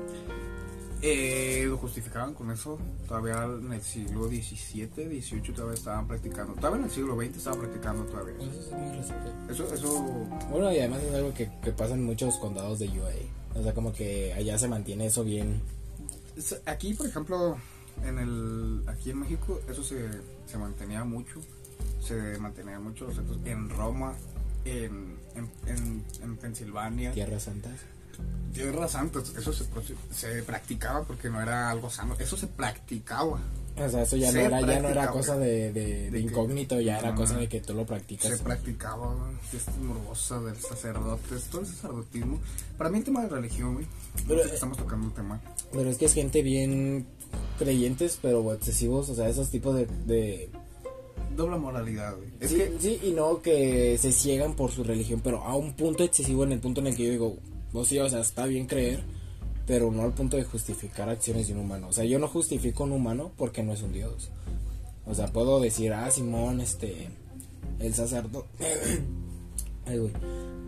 Eh, 1.02 1.66
lo 1.68 1.78
justificaban 1.78 2.34
con 2.34 2.52
eso. 2.52 2.80
Todavía 3.08 3.44
en 3.44 3.72
el 3.72 3.82
siglo 3.82 4.28
XVII, 4.28 5.22
XVIII 5.22 5.54
todavía 5.54 5.76
estaban 5.76 6.08
practicando. 6.08 6.54
Todavía 6.54 6.80
en 6.80 6.86
el 6.86 6.92
siglo 6.92 7.16
XX 7.16 7.38
estaban 7.38 7.60
practicando 7.60 8.04
todavía. 8.06 8.36
Eso 8.40 9.14
es. 9.50 9.52
Eso, 9.52 9.74
eso. 9.74 10.04
Bueno, 10.50 10.72
y 10.72 10.80
además 10.80 11.04
es 11.04 11.14
algo 11.14 11.34
que, 11.34 11.52
que 11.62 11.72
pasa 11.72 11.94
en 11.94 12.04
muchos 12.04 12.38
condados 12.38 12.80
de 12.80 12.88
UA. 12.88 13.60
O 13.60 13.64
sea, 13.64 13.74
como 13.74 13.94
que 13.94 14.34
allá 14.34 14.58
se 14.58 14.68
mantiene 14.68 15.06
eso 15.06 15.24
bien. 15.24 15.62
Aquí, 16.66 16.94
por 16.94 17.08
ejemplo, 17.08 17.58
en 18.04 18.20
el, 18.20 18.84
aquí 18.88 19.12
en 19.12 19.20
México, 19.20 19.62
eso 19.70 19.84
se, 19.84 20.10
se 20.46 20.58
mantenía 20.58 21.04
mucho. 21.04 21.42
Se 22.02 22.38
mantenía 22.40 22.80
mucho 22.80 23.06
los 23.08 23.18
actos 23.18 23.38
en 23.46 23.70
Roma, 23.70 24.16
en, 24.64 25.18
en, 25.36 25.50
en, 25.68 26.04
en 26.22 26.38
Pensilvania. 26.38 27.12
Tierras 27.12 27.44
Santas. 27.44 27.80
Tierra 28.54 28.88
Santa, 28.88 29.20
eso 29.20 29.52
se, 29.52 29.66
se 30.12 30.44
practicaba 30.44 31.04
porque 31.04 31.30
no 31.30 31.42
era 31.42 31.70
algo 31.70 31.90
sano. 31.90 32.16
Eso 32.18 32.38
se 32.38 32.48
practicaba. 32.48 33.40
O 33.78 33.90
sea, 33.90 34.04
eso 34.04 34.16
ya 34.16 34.32
no 34.32 34.40
era, 34.40 34.62
ya 34.62 34.80
no 34.80 34.88
era 34.88 35.02
practicaba. 35.02 35.12
cosa 35.12 35.38
de, 35.38 36.12
incógnito, 36.18 36.80
ya 36.80 36.98
era 37.00 37.12
no, 37.12 37.18
cosa 37.18 37.36
de 37.38 37.50
que 37.50 37.60
tú 37.60 37.74
lo 37.74 37.86
practicas. 37.86 38.32
se 38.32 38.42
practicaba 38.42 39.14
fiesta 39.52 39.74
morbosa 39.82 40.40
del 40.40 40.56
sacerdote, 40.56 41.36
todo 41.52 41.62
el 41.62 41.68
sacerdotismo. 41.68 42.40
Para 42.78 42.90
mí 42.90 43.00
el 43.00 43.04
tema 43.04 43.24
de 43.24 43.30
religión, 43.30 43.74
güey. 43.74 43.86
Pero, 44.26 44.38
no 44.38 44.44
sé 44.44 44.50
si 44.50 44.56
estamos 44.56 44.78
tocando 44.78 45.08
un 45.08 45.14
tema. 45.14 45.42
Pero 45.74 45.90
es 45.90 45.98
que 45.98 46.06
es 46.06 46.14
gente 46.14 46.42
bien 46.42 47.06
creyentes, 47.60 48.18
pero 48.22 48.54
excesivos, 48.54 49.10
o 49.10 49.16
sea, 49.16 49.28
esos 49.28 49.50
tipos 49.50 49.76
de... 49.76 49.88
de 50.06 50.50
Doble 51.36 51.58
moralidad, 51.58 52.16
güey. 52.16 52.30
Es 52.40 52.52
sí, 52.52 52.58
que 52.58 52.74
sí, 52.80 53.00
y 53.04 53.12
no 53.12 53.42
que 53.42 53.98
se 53.98 54.14
ciegan 54.14 54.56
por 54.56 54.72
su 54.72 54.86
religión, 54.86 55.20
pero 55.22 55.44
a 55.44 55.54
un 55.56 55.74
punto 55.74 56.06
excesivo 56.06 56.46
en 56.46 56.54
el 56.54 56.60
punto 56.60 56.80
en 56.80 56.88
el 56.88 56.96
que 56.96 57.04
yo 57.04 57.12
digo, 57.12 57.38
pues 57.76 57.90
sí, 57.90 58.00
o 58.00 58.10
sea, 58.10 58.22
está 58.22 58.46
bien 58.46 58.68
creer, 58.68 59.04
pero 59.68 59.92
no 59.92 60.04
al 60.04 60.14
punto 60.14 60.38
de 60.38 60.46
justificar 60.46 61.10
acciones 61.10 61.48
de 61.48 61.54
un 61.54 61.60
humano. 61.60 61.90
O 61.90 61.92
sea, 61.92 62.06
yo 62.06 62.20
no 62.20 62.30
justifico 62.30 62.86
un 62.86 62.94
humano 62.94 63.34
porque 63.36 63.64
no 63.64 63.74
es 63.74 63.82
un 63.82 63.92
dios. 63.92 64.30
O 65.06 65.14
sea, 65.14 65.28
puedo 65.28 65.60
decir, 65.60 65.92
ah, 65.92 66.10
Simón, 66.10 66.62
este, 66.62 67.10
el 67.80 67.94
sacerdote... 67.94 68.48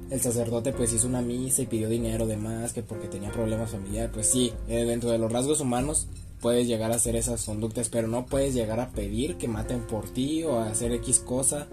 El 0.10 0.22
sacerdote 0.22 0.72
pues 0.72 0.94
hizo 0.94 1.06
una 1.06 1.22
misa 1.22 1.64
y 1.64 1.66
pidió 1.66 1.90
dinero 1.90 2.28
de 2.28 2.38
más 2.38 2.72
que 2.72 2.82
porque 2.82 3.10
tenía 3.10 3.30
problemas 3.30 3.72
familiares. 3.72 4.12
Pues 4.14 4.30
sí, 4.30 4.54
eh, 4.70 4.86
dentro 4.86 5.10
de 5.10 5.18
los 5.18 5.30
rasgos 5.30 5.60
humanos 5.60 6.08
puedes 6.40 6.66
llegar 6.66 6.94
a 6.94 6.96
hacer 6.96 7.18
esas 7.18 7.44
conductas, 7.44 7.90
pero 7.90 8.08
no 8.08 8.26
puedes 8.26 8.54
llegar 8.54 8.80
a 8.80 8.92
pedir 8.92 9.36
que 9.36 9.50
maten 9.50 9.82
por 9.82 10.08
ti 10.10 10.46
o 10.46 10.60
a 10.60 10.70
hacer 10.70 10.94
X 10.94 11.20
cosa. 11.20 11.68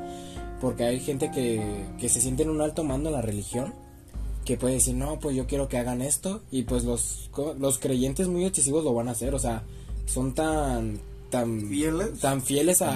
Porque 0.60 0.82
hay 0.82 0.98
gente 0.98 1.30
que, 1.30 1.86
que 2.00 2.08
se 2.08 2.20
siente 2.20 2.42
en 2.42 2.50
un 2.50 2.60
alto 2.60 2.82
mando 2.82 3.10
en 3.10 3.14
la 3.14 3.22
religión 3.22 3.72
que 4.44 4.56
puede 4.56 4.74
decir, 4.74 4.94
no, 4.94 5.18
pues 5.20 5.34
yo 5.36 5.46
quiero 5.46 5.68
que 5.68 5.78
hagan 5.78 6.02
esto. 6.02 6.42
Y 6.50 6.62
pues 6.64 6.84
los, 6.84 7.30
los 7.58 7.78
creyentes 7.78 8.28
muy 8.28 8.44
excesivos 8.44 8.84
lo 8.84 8.94
van 8.94 9.08
a 9.08 9.12
hacer. 9.12 9.34
O 9.34 9.38
sea, 9.38 9.62
son 10.06 10.34
tan, 10.34 11.00
tan 11.30 11.68
Fieles. 11.68 12.20
tan 12.20 12.42
fieles 12.42 12.80
a, 12.82 12.90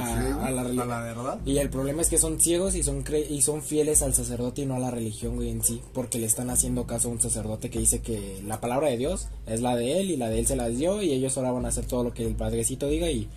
la 0.50 0.60
a 0.60 0.84
la 0.84 1.00
verdad. 1.02 1.40
Y 1.44 1.58
el 1.58 1.70
problema 1.70 2.02
es 2.02 2.08
que 2.08 2.18
son 2.18 2.38
ciegos 2.38 2.74
y 2.76 2.82
son 2.82 3.02
cre- 3.04 3.28
y 3.28 3.42
son 3.42 3.62
fieles 3.62 4.02
al 4.02 4.14
sacerdote 4.14 4.62
y 4.62 4.66
no 4.66 4.74
a 4.76 4.78
la 4.78 4.90
religión, 4.92 5.36
güey, 5.36 5.50
en 5.50 5.64
sí, 5.64 5.80
porque 5.94 6.18
le 6.18 6.26
están 6.26 6.50
haciendo 6.50 6.86
caso 6.86 7.08
a 7.08 7.12
un 7.12 7.20
sacerdote 7.20 7.70
que 7.70 7.78
dice 7.80 8.00
que 8.00 8.40
la 8.46 8.60
palabra 8.60 8.88
de 8.88 8.96
Dios 8.98 9.28
es 9.46 9.60
la 9.60 9.74
de 9.74 10.00
él 10.00 10.10
y 10.10 10.16
la 10.16 10.28
de 10.28 10.38
él 10.40 10.46
se 10.46 10.54
las 10.56 10.76
dio 10.76 11.02
y 11.02 11.10
ellos 11.12 11.36
ahora 11.36 11.50
van 11.52 11.64
a 11.64 11.68
hacer 11.68 11.86
todo 11.86 12.04
lo 12.04 12.14
que 12.14 12.26
el 12.26 12.34
padrecito 12.36 12.86
diga 12.88 13.10
y 13.10 13.28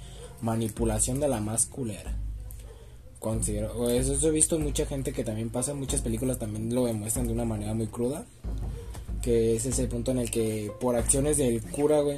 manipulación 0.42 1.20
de 1.20 1.28
la 1.30 1.40
más 1.40 1.66
culera. 1.66 2.16
Considero, 3.22 3.72
o 3.78 3.88
eso, 3.88 4.14
eso 4.14 4.30
he 4.30 4.32
visto 4.32 4.56
en 4.56 4.64
mucha 4.64 4.88
gente 4.88 5.14
que 5.14 5.24
también 5.24 5.52
pasa, 5.52 5.76
muchas 5.76 6.02
películas 6.02 6.40
también 6.40 6.74
lo 6.74 6.86
demuestran 6.88 7.28
de 7.28 7.34
una 7.34 7.46
manera 7.46 7.76
muy 7.76 7.86
cruda, 7.86 8.26
que 9.22 9.56
es 9.56 9.68
ese 9.68 9.86
punto 9.86 10.10
en 10.10 10.18
el 10.18 10.32
que 10.32 10.72
por 10.82 10.96
acciones 10.96 11.38
del 11.38 11.62
cura, 11.62 12.02
güey, 12.02 12.18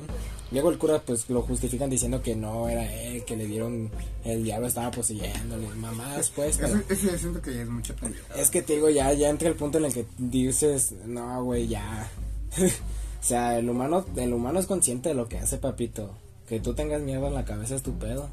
luego 0.53 0.69
el 0.71 0.77
cura 0.77 1.01
pues 1.05 1.29
lo 1.29 1.41
justifican 1.41 1.89
diciendo 1.89 2.21
que 2.21 2.37
no 2.37 2.69
era 2.69 2.89
él, 3.03 3.25
que 3.25 3.35
le 3.35 3.47
dieron, 3.47 3.91
el 4.23 4.45
diablo 4.45 4.67
estaba 4.67 4.91
poseyéndole, 4.91 5.67
mamás 5.75 6.31
pues, 6.33 6.57
pero- 6.57 6.87
que 6.87 6.95
ya 7.53 7.63
es 7.63 7.69
mucha 7.69 7.93
pendejada. 7.97 8.41
es 8.41 8.49
que 8.49 8.61
te 8.61 8.75
digo, 8.75 8.89
ya, 8.89 9.11
ya 9.11 9.27
entra 9.29 9.49
el 9.49 9.55
punto 9.55 9.79
en 9.79 9.85
el 9.85 9.93
que 9.93 10.05
dices, 10.17 10.93
no, 11.05 11.43
güey, 11.43 11.67
ya. 11.67 12.09
o 12.57 13.23
sea, 13.25 13.59
el 13.59 13.69
humano, 13.69 14.05
el 14.15 14.31
humano 14.33 14.61
es 14.61 14.67
consciente 14.67 15.09
de 15.09 15.15
lo 15.15 15.27
que 15.27 15.37
hace, 15.37 15.57
papito. 15.57 16.15
Que 16.47 16.59
tú 16.61 16.73
tengas 16.73 17.01
miedo 17.01 17.27
en 17.27 17.33
la 17.33 17.45
cabeza 17.45 17.75
es 17.75 17.83
tu 17.83 17.93
pedo. 17.97 18.29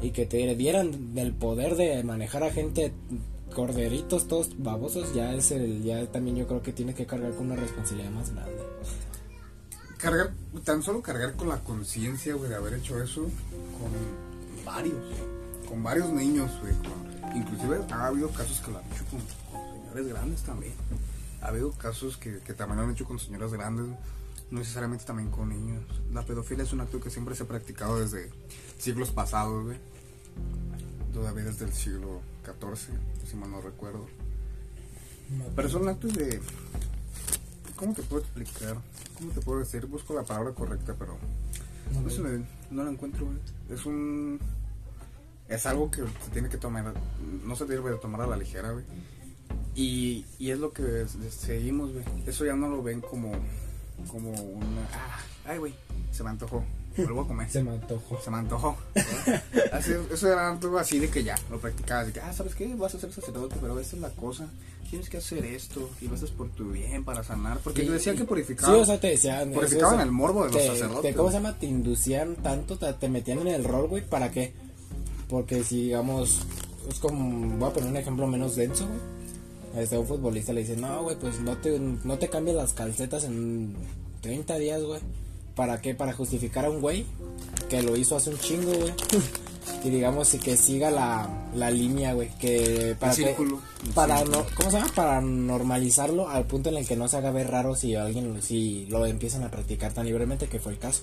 Y 0.00 0.10
que 0.10 0.26
te 0.26 0.54
dieran 0.54 1.14
del 1.14 1.32
poder 1.32 1.76
de 1.76 2.02
manejar 2.04 2.44
a 2.44 2.50
gente 2.50 2.92
corderitos, 3.54 4.28
todos 4.28 4.50
babosos, 4.58 5.14
ya 5.14 5.34
es 5.34 5.50
el, 5.50 5.82
ya 5.82 6.06
también 6.06 6.36
yo 6.36 6.46
creo 6.46 6.62
que 6.62 6.72
tiene 6.72 6.94
que 6.94 7.06
cargar 7.06 7.32
con 7.34 7.46
una 7.46 7.56
responsabilidad 7.56 8.10
más 8.10 8.32
grande. 8.32 8.62
Cargar, 9.96 10.32
tan 10.64 10.82
solo 10.82 11.02
cargar 11.02 11.34
con 11.34 11.48
la 11.48 11.58
conciencia, 11.60 12.36
de 12.36 12.54
haber 12.54 12.74
hecho 12.74 13.02
eso 13.02 13.22
con 13.22 14.64
varios, 14.64 15.02
con 15.68 15.82
varios 15.82 16.10
niños, 16.10 16.50
inclusive 17.34 17.80
ha 17.90 18.06
habido 18.06 18.28
casos 18.30 18.60
que 18.60 18.70
lo 18.70 18.78
han 18.78 18.84
hecho 18.84 19.04
con, 19.10 19.20
señores 19.82 20.06
grandes 20.06 20.42
también. 20.42 20.74
Ha 21.40 21.48
habido 21.48 21.72
casos 21.72 22.16
que 22.16 22.54
también 22.54 22.78
lo 22.78 22.84
han 22.84 22.92
hecho 22.92 23.04
con 23.04 23.18
señoras 23.18 23.52
grandes, 23.52 23.86
no 24.50 24.58
necesariamente 24.60 25.04
también 25.04 25.30
con 25.30 25.48
niños. 25.48 25.84
La 26.12 26.24
pedofilia 26.24 26.64
es 26.64 26.72
un 26.72 26.80
acto 26.80 27.00
que 27.00 27.10
siempre 27.10 27.34
se 27.34 27.42
ha 27.44 27.48
practicado 27.48 27.98
desde 28.00 28.30
siglos 28.78 29.10
pasados, 29.10 29.64
güey. 29.64 29.78
Todavía 31.12 31.44
desde 31.44 31.64
el 31.64 31.72
siglo 31.72 32.20
XIV, 32.44 32.96
si 33.28 33.36
mal 33.36 33.50
no 33.50 33.60
recuerdo. 33.60 34.06
Pero 35.56 35.68
son 35.68 35.88
actos 35.88 36.14
de... 36.14 36.40
¿Cómo 37.76 37.92
te 37.94 38.02
puedo 38.02 38.22
explicar? 38.22 38.76
¿Cómo 39.18 39.30
te 39.32 39.40
puedo 39.40 39.58
decir? 39.60 39.86
Busco 39.86 40.14
la 40.14 40.22
palabra 40.24 40.52
correcta, 40.52 40.94
pero... 40.98 41.16
No, 41.92 42.00
me- 42.00 42.44
no 42.70 42.84
la 42.84 42.90
encuentro, 42.90 43.26
güey. 43.26 43.38
Es 43.70 43.84
un... 43.86 44.38
Es 45.48 45.64
algo 45.66 45.90
que 45.90 46.02
se 46.02 46.30
tiene 46.32 46.48
que 46.48 46.56
tomar... 46.58 46.94
No 47.44 47.56
se 47.56 47.66
debe 47.66 47.90
de 47.90 47.96
tomar 47.98 48.20
a 48.22 48.26
la 48.26 48.36
ligera, 48.36 48.72
güey. 48.72 48.84
Y, 49.74 50.24
y 50.38 50.50
es 50.50 50.58
lo 50.58 50.72
que 50.72 51.06
seguimos, 51.30 51.92
güey. 51.92 52.04
Eso 52.26 52.44
ya 52.44 52.54
no 52.56 52.68
lo 52.68 52.82
ven 52.82 53.00
como... 53.00 53.32
Como 54.06 54.30
una... 54.30 54.82
Ah, 54.94 55.18
ay, 55.46 55.58
güey. 55.58 55.74
Se 56.12 56.22
me 56.22 56.30
antojó. 56.30 56.64
Vuelvo 56.96 57.20
a 57.22 57.26
comer. 57.28 57.48
Se 57.50 57.62
me 57.62 57.70
antojó. 57.72 58.20
Se 58.20 58.30
me 58.30 58.38
antojó. 58.38 58.76
Así, 59.72 59.92
eso 60.12 60.32
era 60.32 60.48
algo 60.50 60.78
así 60.78 60.98
de 60.98 61.08
que 61.10 61.22
ya, 61.22 61.36
lo 61.50 61.58
practicabas. 61.60 62.06
De 62.06 62.12
que, 62.12 62.20
ah, 62.20 62.32
¿sabes 62.32 62.54
qué? 62.54 62.74
Vas 62.74 62.94
a 62.94 62.98
ser 63.00 63.12
sacerdote, 63.12 63.56
pero 63.60 63.78
esta 63.78 63.96
es 63.96 64.02
la 64.02 64.10
cosa. 64.10 64.48
Tienes 64.90 65.08
que 65.10 65.18
hacer 65.18 65.44
esto 65.44 65.90
y 66.00 66.08
lo 66.08 66.14
haces 66.14 66.30
por 66.30 66.48
tu 66.48 66.70
bien, 66.70 67.04
para 67.04 67.22
sanar. 67.22 67.58
Porque 67.58 67.82
Sí, 67.82 67.88
decían 67.88 68.16
y- 68.16 68.18
que 68.18 68.24
purificaban. 68.24 68.74
Sí, 68.74 68.80
o 68.80 68.84
sea, 68.86 68.98
te 68.98 69.08
decían. 69.08 69.52
Purificaban 69.52 69.96
eso, 69.96 70.02
el 70.04 70.10
morbo 70.12 70.44
de 70.46 70.52
los 70.52 70.56
te- 70.62 70.66
sacerdotes. 70.68 71.02
te- 71.02 71.14
¿Cómo 71.16 71.28
se 71.30 71.34
llama? 71.36 71.58
Te 71.58 71.66
inducían 71.66 72.36
tanto, 72.36 72.78
te, 72.78 72.92
te 72.94 73.08
metían 73.08 73.38
en 73.40 73.48
el 73.48 73.64
rol, 73.64 73.86
güey, 73.88 74.04
¿para 74.04 74.30
qué? 74.30 74.54
Porque 75.28 75.62
si, 75.62 75.84
digamos, 75.84 76.40
es 76.88 76.98
como, 76.98 77.58
voy 77.58 77.68
a 77.70 77.72
poner 77.74 77.90
un 77.90 77.96
ejemplo 77.98 78.26
menos 78.26 78.56
denso, 78.56 78.86
güey. 78.86 79.17
Este, 79.78 79.96
un 79.98 80.06
futbolista 80.06 80.52
le 80.52 80.60
dice, 80.62 80.76
no, 80.76 81.02
güey, 81.02 81.16
pues 81.18 81.40
no 81.40 81.56
te, 81.58 81.78
no 81.78 82.18
te 82.18 82.28
cambies 82.28 82.56
las 82.56 82.72
calcetas 82.72 83.24
en 83.24 83.74
30 84.20 84.56
días, 84.58 84.82
güey. 84.82 85.00
¿Para 85.54 85.80
qué? 85.80 85.94
Para 85.94 86.12
justificar 86.12 86.64
a 86.64 86.70
un 86.70 86.80
güey 86.80 87.04
que 87.68 87.82
lo 87.82 87.96
hizo 87.96 88.16
hace 88.16 88.30
un 88.30 88.38
chingo, 88.38 88.72
güey. 88.72 88.92
y 89.84 89.90
digamos, 89.90 90.30
que 90.42 90.56
siga 90.56 90.90
la, 90.90 91.28
la 91.54 91.70
línea, 91.70 92.14
güey. 92.14 92.28
Que 92.38 92.96
para 92.98 93.12
El 93.12 93.18
que- 93.18 93.24
círculo. 93.26 93.60
El 93.84 93.92
para 93.92 94.24
no, 94.24 94.44
¿cómo 94.56 94.70
se 94.70 94.78
llama? 94.78 94.92
Para 94.94 95.20
normalizarlo 95.20 96.28
al 96.28 96.44
punto 96.46 96.68
en 96.68 96.76
el 96.76 96.86
que 96.86 96.96
no 96.96 97.08
se 97.08 97.16
haga 97.16 97.30
ver 97.30 97.50
raro 97.50 97.74
si 97.74 97.94
alguien, 97.94 98.40
si 98.42 98.86
lo 98.86 99.04
empiezan 99.06 99.42
a 99.42 99.50
practicar 99.50 99.92
tan 99.92 100.06
libremente, 100.06 100.48
que 100.48 100.60
fue 100.60 100.72
el 100.72 100.78
caso. 100.78 101.02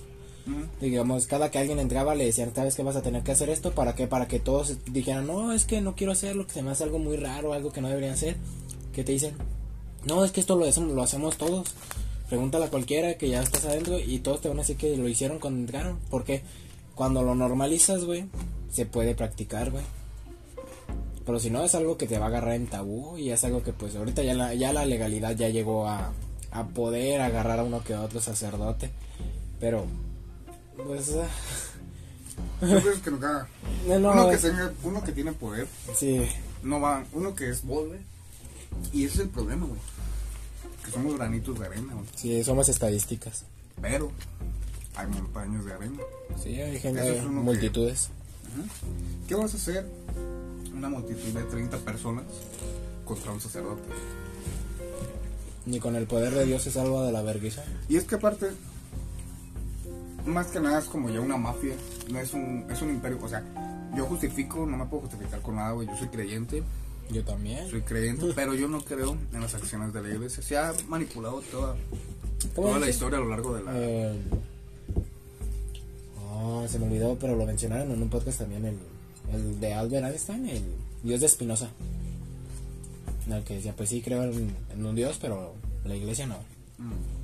Digamos, 0.80 1.26
cada 1.26 1.50
que 1.50 1.58
alguien 1.58 1.80
entraba 1.80 2.14
le 2.14 2.24
decían, 2.24 2.52
¿sabes 2.54 2.76
que 2.76 2.82
vas 2.82 2.96
a 2.96 3.02
tener 3.02 3.22
que 3.22 3.32
hacer 3.32 3.50
esto? 3.50 3.72
¿Para 3.72 3.94
qué? 3.94 4.06
Para 4.06 4.28
que 4.28 4.38
todos 4.38 4.76
dijeran, 4.86 5.26
no, 5.26 5.52
es 5.52 5.64
que 5.64 5.80
no 5.80 5.96
quiero 5.96 6.12
hacerlo, 6.12 6.46
que 6.46 6.52
se 6.52 6.62
me 6.62 6.70
hace 6.70 6.84
algo 6.84 6.98
muy 6.98 7.16
raro, 7.16 7.52
algo 7.52 7.72
que 7.72 7.80
no 7.80 7.88
deberían 7.88 8.14
hacer. 8.14 8.36
¿Qué 8.92 9.02
te 9.02 9.12
dicen? 9.12 9.34
No, 10.04 10.24
es 10.24 10.30
que 10.30 10.40
esto 10.40 10.56
lo 10.56 10.64
hacemos, 10.64 10.94
lo 10.94 11.02
hacemos 11.02 11.36
todos. 11.36 11.74
Pregúntale 12.28 12.66
a 12.66 12.70
cualquiera 12.70 13.14
que 13.14 13.28
ya 13.28 13.42
estás 13.42 13.64
adentro 13.64 13.98
y 13.98 14.20
todos 14.20 14.40
te 14.40 14.48
van 14.48 14.58
a 14.58 14.60
decir 14.60 14.76
que 14.76 14.96
lo 14.96 15.08
hicieron 15.08 15.38
cuando 15.38 15.60
entraron. 15.60 15.98
Porque 16.10 16.42
cuando 16.94 17.22
lo 17.22 17.34
normalizas, 17.34 18.04
güey, 18.04 18.26
se 18.70 18.86
puede 18.86 19.14
practicar, 19.14 19.70
güey. 19.70 19.84
Pero 21.24 21.40
si 21.40 21.50
no, 21.50 21.64
es 21.64 21.74
algo 21.74 21.98
que 21.98 22.06
te 22.06 22.18
va 22.18 22.26
a 22.26 22.28
agarrar 22.28 22.54
en 22.54 22.68
tabú 22.68 23.18
y 23.18 23.30
es 23.30 23.42
algo 23.42 23.64
que 23.64 23.72
pues 23.72 23.96
ahorita 23.96 24.22
ya 24.22 24.34
la, 24.34 24.54
ya 24.54 24.72
la 24.72 24.86
legalidad 24.86 25.34
ya 25.36 25.48
llegó 25.48 25.88
a, 25.88 26.12
a 26.52 26.66
poder 26.68 27.20
agarrar 27.20 27.58
a 27.58 27.64
uno 27.64 27.82
que 27.82 27.96
otro 27.96 28.20
sacerdote. 28.20 28.90
Pero, 29.58 29.86
pues, 30.76 31.06
Yo 32.60 32.80
creo 32.80 33.02
que 33.02 33.10
no, 33.88 33.98
no, 33.98 34.12
uno, 34.12 34.30
que 34.30 34.36
tenga, 34.38 34.72
uno 34.82 35.02
que 35.04 35.12
tiene 35.12 35.32
poder, 35.32 35.66
sí, 35.94 36.26
no 36.62 36.80
va. 36.80 37.04
Uno 37.12 37.34
que 37.34 37.50
es 37.50 37.64
güey. 37.64 38.00
Y 38.92 39.04
ese 39.04 39.14
es 39.14 39.20
el 39.20 39.28
problema, 39.28 39.66
güey. 39.66 39.80
Que 40.84 40.90
somos 40.90 41.16
granitos 41.16 41.58
de 41.58 41.66
arena, 41.66 41.94
güey. 41.94 42.06
sí, 42.14 42.44
somos 42.44 42.68
estadísticas. 42.68 43.44
Pero 43.80 44.10
hay 44.94 45.06
montañas 45.08 45.64
de 45.64 45.72
arena. 45.72 45.98
Sí, 46.42 46.60
hay 46.60 46.78
gente, 46.78 47.16
es 47.16 47.22
que- 47.22 47.28
multitudes. 47.28 48.08
Ajá. 48.52 48.62
¿Qué 49.28 49.34
vas 49.34 49.54
a 49.54 49.56
hacer? 49.56 49.86
Una 50.74 50.88
multitud 50.88 51.32
de 51.32 51.42
30 51.44 51.78
personas 51.78 52.24
contra 53.04 53.32
un 53.32 53.40
sacerdote. 53.40 53.82
Ni 55.64 55.80
con 55.80 55.96
el 55.96 56.06
poder 56.06 56.34
de 56.34 56.44
Dios 56.44 56.62
se 56.62 56.70
salva 56.70 57.04
de 57.06 57.12
la 57.12 57.22
vergüenza. 57.22 57.64
Y 57.88 57.96
es 57.96 58.04
que 58.04 58.14
aparte, 58.16 58.50
más 60.26 60.48
que 60.48 60.60
nada 60.60 60.78
es 60.78 60.86
como 60.86 61.08
ya 61.10 61.20
una 61.20 61.36
mafia, 61.36 61.74
no 62.10 62.18
es 62.18 62.32
un, 62.34 62.66
es 62.70 62.82
un 62.82 62.90
imperio. 62.90 63.18
O 63.22 63.28
sea, 63.28 63.42
yo 63.96 64.06
justifico, 64.06 64.66
no 64.66 64.76
me 64.76 64.86
puedo 64.86 65.02
justificar 65.02 65.40
con 65.40 65.56
nada, 65.56 65.72
güey. 65.72 65.86
Yo 65.88 65.96
soy 65.96 66.08
creyente, 66.08 66.62
Yo 67.10 67.24
también. 67.24 67.68
soy 67.70 67.82
creyente, 67.82 68.26
pero 68.34 68.54
yo 68.54 68.68
no 68.68 68.80
creo 68.82 69.16
en 69.32 69.40
las 69.40 69.54
acciones 69.54 69.92
de 69.92 70.02
la 70.02 70.08
iglesia. 70.08 70.42
Se 70.42 70.56
ha 70.56 70.72
manipulado 70.88 71.40
toda, 71.50 71.76
¿Cómo 72.54 72.68
toda 72.68 72.80
la 72.80 72.88
historia 72.90 73.18
a 73.18 73.22
lo 73.22 73.28
largo 73.28 73.54
de 73.54 73.62
la... 73.62 73.72
Eh, 73.74 74.20
oh, 76.32 76.66
se 76.68 76.78
me 76.78 76.86
olvidó, 76.86 77.16
pero 77.18 77.36
lo 77.36 77.46
mencionaron 77.46 77.90
en 77.92 78.02
un 78.02 78.08
podcast 78.08 78.38
también, 78.40 78.64
el, 78.64 78.78
el 79.32 79.60
de 79.60 79.74
Albert 79.74 80.06
Einstein, 80.06 80.48
el 80.48 80.64
Dios 81.02 81.20
de 81.20 81.28
Spinoza. 81.28 81.68
En 83.26 83.32
el 83.32 83.44
que 83.44 83.54
decía, 83.54 83.74
pues 83.76 83.88
sí, 83.88 84.02
creo 84.02 84.22
en, 84.24 84.54
en 84.70 84.86
un 84.86 84.94
Dios, 84.94 85.18
pero 85.20 85.54
la 85.84 85.96
iglesia 85.96 86.26
no. 86.26 86.36
Mm. 86.78 87.15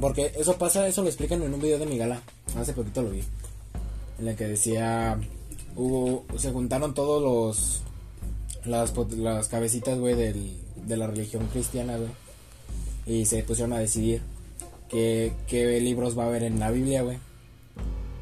Porque 0.00 0.32
eso 0.38 0.56
pasa, 0.56 0.86
eso 0.88 1.02
lo 1.02 1.08
explican 1.08 1.42
en 1.42 1.52
un 1.54 1.60
video 1.60 1.78
de 1.78 1.86
mi 1.86 1.98
gala. 1.98 2.22
Hace 2.56 2.72
poquito 2.72 3.02
lo 3.02 3.10
vi. 3.10 3.22
En 4.18 4.28
el 4.28 4.36
que 4.36 4.46
decía. 4.48 5.18
Hubo. 5.76 6.24
Se 6.38 6.50
juntaron 6.50 6.94
todos 6.94 7.22
los. 7.22 7.82
Las, 8.64 8.92
las 9.16 9.48
cabecitas, 9.48 9.98
güey, 9.98 10.14
de 10.14 10.96
la 10.96 11.06
religión 11.08 11.46
cristiana, 11.52 11.96
güey. 11.96 12.10
Y 13.06 13.26
se 13.26 13.42
pusieron 13.42 13.72
a 13.72 13.78
decidir 13.80 14.22
qué, 14.88 15.32
qué 15.48 15.80
libros 15.80 16.16
va 16.16 16.24
a 16.24 16.26
haber 16.28 16.44
en 16.44 16.60
la 16.60 16.70
Biblia, 16.70 17.02
güey. 17.02 17.18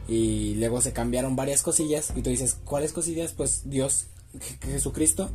Y 0.09 0.55
luego 0.57 0.81
se 0.81 0.93
cambiaron 0.93 1.37
varias 1.37 1.63
cosillas. 1.63 2.13
Y 2.17 2.23
tú 2.23 2.31
dices, 2.31 2.57
¿cuáles 2.65 2.93
cosillas? 2.93 3.33
Pues 3.33 3.63
Dios, 3.71 4.07
Je- 4.35 4.73
Jesucristo, 4.73 5.31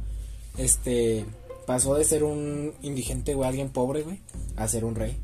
este. 0.57 1.25
Pasó 1.65 1.95
de 1.95 2.03
ser 2.03 2.23
un 2.23 2.73
indigente, 2.83 3.33
güey, 3.33 3.49
alguien 3.49 3.69
pobre, 3.69 4.03
güey, 4.03 4.19
a 4.55 4.67
ser 4.67 4.85
un 4.85 4.93
rey 4.93 5.17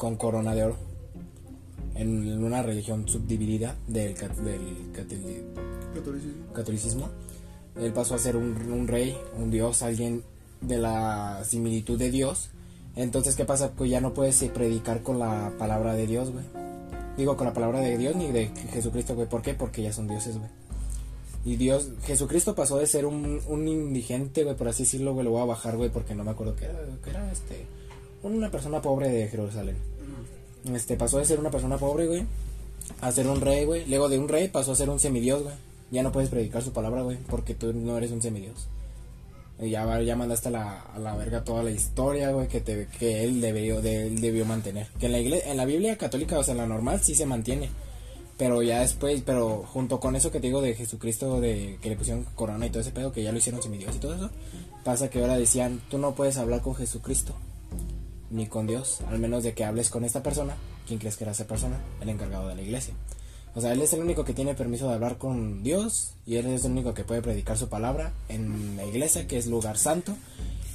con 0.00 0.16
corona 0.16 0.54
de 0.54 0.64
oro 0.64 0.76
en 1.94 2.42
una 2.42 2.62
religión 2.62 3.06
subdividida 3.06 3.76
del, 3.86 4.14
del 4.14 4.92
catoli- 4.94 5.44
catolicismo. 6.54 7.10
Él 7.78 7.92
pasó 7.92 8.14
a 8.14 8.18
ser 8.18 8.34
un, 8.36 8.56
un 8.72 8.88
rey, 8.88 9.14
un 9.38 9.50
dios, 9.50 9.82
alguien 9.82 10.22
de 10.62 10.78
la 10.78 11.42
similitud 11.44 11.98
de 11.98 12.10
Dios. 12.10 12.48
Entonces, 12.96 13.36
¿qué 13.36 13.44
pasa? 13.44 13.72
Pues 13.72 13.90
ya 13.90 14.00
no 14.00 14.14
puedes 14.14 14.40
eh, 14.40 14.48
predicar 14.48 15.02
con 15.02 15.18
la 15.18 15.52
palabra 15.58 15.92
de 15.94 16.06
Dios, 16.06 16.30
güey. 16.30 16.44
Digo, 17.18 17.36
con 17.36 17.46
la 17.46 17.52
palabra 17.52 17.80
de 17.80 17.98
Dios 17.98 18.16
ni 18.16 18.32
de 18.32 18.46
Jesucristo, 18.72 19.14
güey. 19.14 19.28
¿Por 19.28 19.42
qué? 19.42 19.52
Porque 19.52 19.82
ya 19.82 19.92
son 19.92 20.08
dioses, 20.08 20.38
güey. 20.38 20.48
Y 21.44 21.56
Dios, 21.56 21.90
Jesucristo 22.04 22.54
pasó 22.54 22.78
de 22.78 22.86
ser 22.86 23.04
un, 23.04 23.40
un 23.48 23.68
indigente, 23.68 24.44
güey, 24.44 24.56
por 24.56 24.68
así 24.68 24.84
decirlo, 24.84 25.12
güey. 25.12 25.26
Lo 25.26 25.32
voy 25.32 25.42
a 25.42 25.44
bajar, 25.44 25.76
güey, 25.76 25.90
porque 25.90 26.14
no 26.14 26.24
me 26.24 26.30
acuerdo 26.30 26.56
qué 26.56 26.64
era, 26.64 26.78
que 27.04 27.10
era 27.10 27.30
este. 27.30 27.66
Una 28.22 28.50
persona 28.50 28.82
pobre 28.82 29.08
de 29.10 29.28
Jerusalén. 29.28 29.76
Este 30.64 30.96
pasó 30.96 31.18
de 31.18 31.24
ser 31.24 31.40
una 31.40 31.50
persona 31.50 31.78
pobre, 31.78 32.06
güey, 32.06 32.26
a 33.00 33.12
ser 33.12 33.26
un 33.26 33.40
rey, 33.40 33.64
güey. 33.64 33.86
Luego 33.86 34.08
de 34.08 34.18
un 34.18 34.28
rey 34.28 34.48
pasó 34.48 34.72
a 34.72 34.76
ser 34.76 34.90
un 34.90 34.98
semidios, 34.98 35.42
güey. 35.42 35.54
Ya 35.90 36.02
no 36.02 36.12
puedes 36.12 36.30
predicar 36.30 36.62
su 36.62 36.72
palabra, 36.72 37.02
güey, 37.02 37.18
porque 37.28 37.54
tú 37.54 37.72
no 37.72 37.96
eres 37.96 38.10
un 38.10 38.22
semidios. 38.22 38.68
Y 39.60 39.70
ya, 39.70 40.00
ya 40.00 40.16
mandaste 40.16 40.48
a 40.48 40.52
la, 40.52 40.80
a 40.80 40.98
la 40.98 41.14
verga 41.16 41.44
toda 41.44 41.62
la 41.62 41.70
historia, 41.70 42.30
güey, 42.30 42.48
que, 42.48 42.60
te, 42.60 42.86
que 42.98 43.24
él, 43.24 43.40
debió, 43.40 43.82
de, 43.82 44.06
él 44.06 44.20
debió 44.20 44.44
mantener. 44.46 44.88
Que 44.98 45.06
en 45.06 45.12
la, 45.12 45.18
iglesia, 45.18 45.50
en 45.50 45.56
la 45.56 45.66
Biblia 45.66 45.98
católica, 45.98 46.38
o 46.38 46.42
sea, 46.42 46.52
en 46.52 46.58
la 46.58 46.66
normal, 46.66 47.00
sí 47.02 47.14
se 47.14 47.26
mantiene. 47.26 47.68
Pero 48.38 48.62
ya 48.62 48.80
después, 48.80 49.22
pero 49.26 49.64
junto 49.70 50.00
con 50.00 50.16
eso 50.16 50.30
que 50.30 50.40
te 50.40 50.46
digo 50.46 50.62
de 50.62 50.74
Jesucristo, 50.74 51.42
de 51.42 51.78
que 51.82 51.90
le 51.90 51.96
pusieron 51.96 52.24
corona 52.34 52.64
y 52.64 52.70
todo 52.70 52.80
ese 52.80 52.90
pedo, 52.90 53.12
que 53.12 53.22
ya 53.22 53.32
lo 53.32 53.38
hicieron 53.38 53.62
semidios 53.62 53.94
y 53.96 53.98
todo 53.98 54.14
eso, 54.14 54.30
pasa 54.82 55.10
que 55.10 55.20
ahora 55.20 55.36
decían, 55.36 55.82
tú 55.90 55.98
no 55.98 56.14
puedes 56.14 56.38
hablar 56.38 56.62
con 56.62 56.74
Jesucristo, 56.74 57.34
ni 58.30 58.46
con 58.46 58.66
Dios, 58.66 59.00
al 59.08 59.18
menos 59.18 59.42
de 59.42 59.54
que 59.54 59.64
hables 59.64 59.90
con 59.90 60.04
esta 60.04 60.22
persona. 60.22 60.54
¿Quién 60.86 60.98
crees 60.98 61.16
que 61.16 61.24
era 61.24 61.32
esa 61.32 61.46
persona? 61.46 61.76
El 62.00 62.08
encargado 62.08 62.48
de 62.48 62.54
la 62.54 62.62
iglesia. 62.62 62.94
O 63.54 63.60
sea, 63.60 63.72
él 63.72 63.82
es 63.82 63.92
el 63.92 64.00
único 64.00 64.24
que 64.24 64.32
tiene 64.32 64.54
permiso 64.54 64.88
de 64.88 64.94
hablar 64.94 65.18
con 65.18 65.62
Dios 65.62 66.12
y 66.24 66.36
él 66.36 66.46
es 66.46 66.64
el 66.64 66.72
único 66.72 66.94
que 66.94 67.04
puede 67.04 67.20
predicar 67.20 67.58
su 67.58 67.68
palabra 67.68 68.12
en 68.28 68.76
la 68.76 68.84
iglesia, 68.84 69.26
que 69.26 69.38
es 69.38 69.46
lugar 69.46 69.76
santo. 69.76 70.14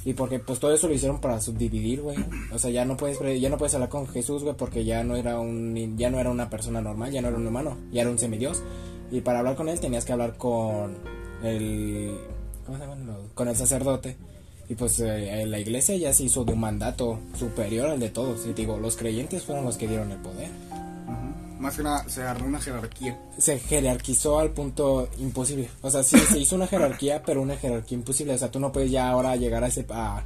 Y 0.04 0.12
porque 0.12 0.38
pues 0.38 0.60
todo 0.60 0.72
eso 0.72 0.86
lo 0.86 0.94
hicieron 0.94 1.20
para 1.20 1.40
subdividir, 1.40 2.02
güey. 2.02 2.16
O 2.52 2.58
sea, 2.58 2.70
ya 2.70 2.84
no 2.84 2.96
puedes 2.96 3.18
ya 3.40 3.48
no 3.48 3.58
puedes 3.58 3.74
hablar 3.74 3.88
con 3.88 4.06
Jesús, 4.06 4.44
güey, 4.44 4.54
porque 4.54 4.84
ya 4.84 5.02
no 5.02 5.16
era 5.16 5.40
un 5.40 5.96
ya 5.98 6.10
no 6.10 6.20
era 6.20 6.30
una 6.30 6.48
persona 6.48 6.80
normal, 6.80 7.10
ya 7.10 7.22
no 7.22 7.28
era 7.28 7.36
un 7.36 7.46
humano, 7.46 7.76
ya 7.90 8.02
era 8.02 8.10
un 8.10 8.18
semidios. 8.18 8.62
Y 9.10 9.22
para 9.22 9.40
hablar 9.40 9.56
con 9.56 9.68
él 9.68 9.80
tenías 9.80 10.04
que 10.04 10.12
hablar 10.12 10.36
con 10.36 10.96
el 11.42 12.16
¿cómo 12.64 12.78
se 12.78 12.84
llama? 12.84 13.16
Con 13.34 13.48
el 13.48 13.56
sacerdote. 13.56 14.16
Y 14.68 14.74
pues 14.74 14.98
eh, 15.00 15.44
la 15.46 15.58
iglesia 15.58 15.96
ya 15.96 16.12
se 16.12 16.24
hizo 16.24 16.44
de 16.44 16.52
un 16.52 16.60
mandato 16.60 17.20
superior 17.38 17.90
al 17.90 18.00
de 18.00 18.10
todos. 18.10 18.46
Y 18.46 18.52
digo, 18.52 18.78
los 18.78 18.96
creyentes 18.96 19.44
fueron 19.44 19.64
los 19.64 19.76
que 19.76 19.86
dieron 19.86 20.10
el 20.10 20.18
poder. 20.18 20.50
Más 21.58 21.76
que 21.76 21.82
nada, 21.82 22.06
se 22.08 22.22
armó 22.22 22.46
una 22.46 22.60
jerarquía. 22.60 23.18
Se 23.38 23.58
jerarquizó 23.58 24.38
al 24.38 24.50
punto 24.50 25.08
imposible. 25.18 25.70
O 25.82 25.90
sea, 25.90 26.02
sí, 26.02 26.18
se 26.18 26.38
hizo 26.38 26.56
una 26.56 26.66
jerarquía, 26.66 27.22
pero 27.26 27.42
una 27.42 27.56
jerarquía 27.56 27.96
imposible. 27.96 28.34
O 28.34 28.38
sea, 28.38 28.50
tú 28.50 28.60
no 28.60 28.72
puedes 28.72 28.90
ya 28.90 29.08
ahora 29.08 29.36
llegar 29.36 29.64
a, 29.64 29.68
ese, 29.68 29.86
a, 29.90 30.24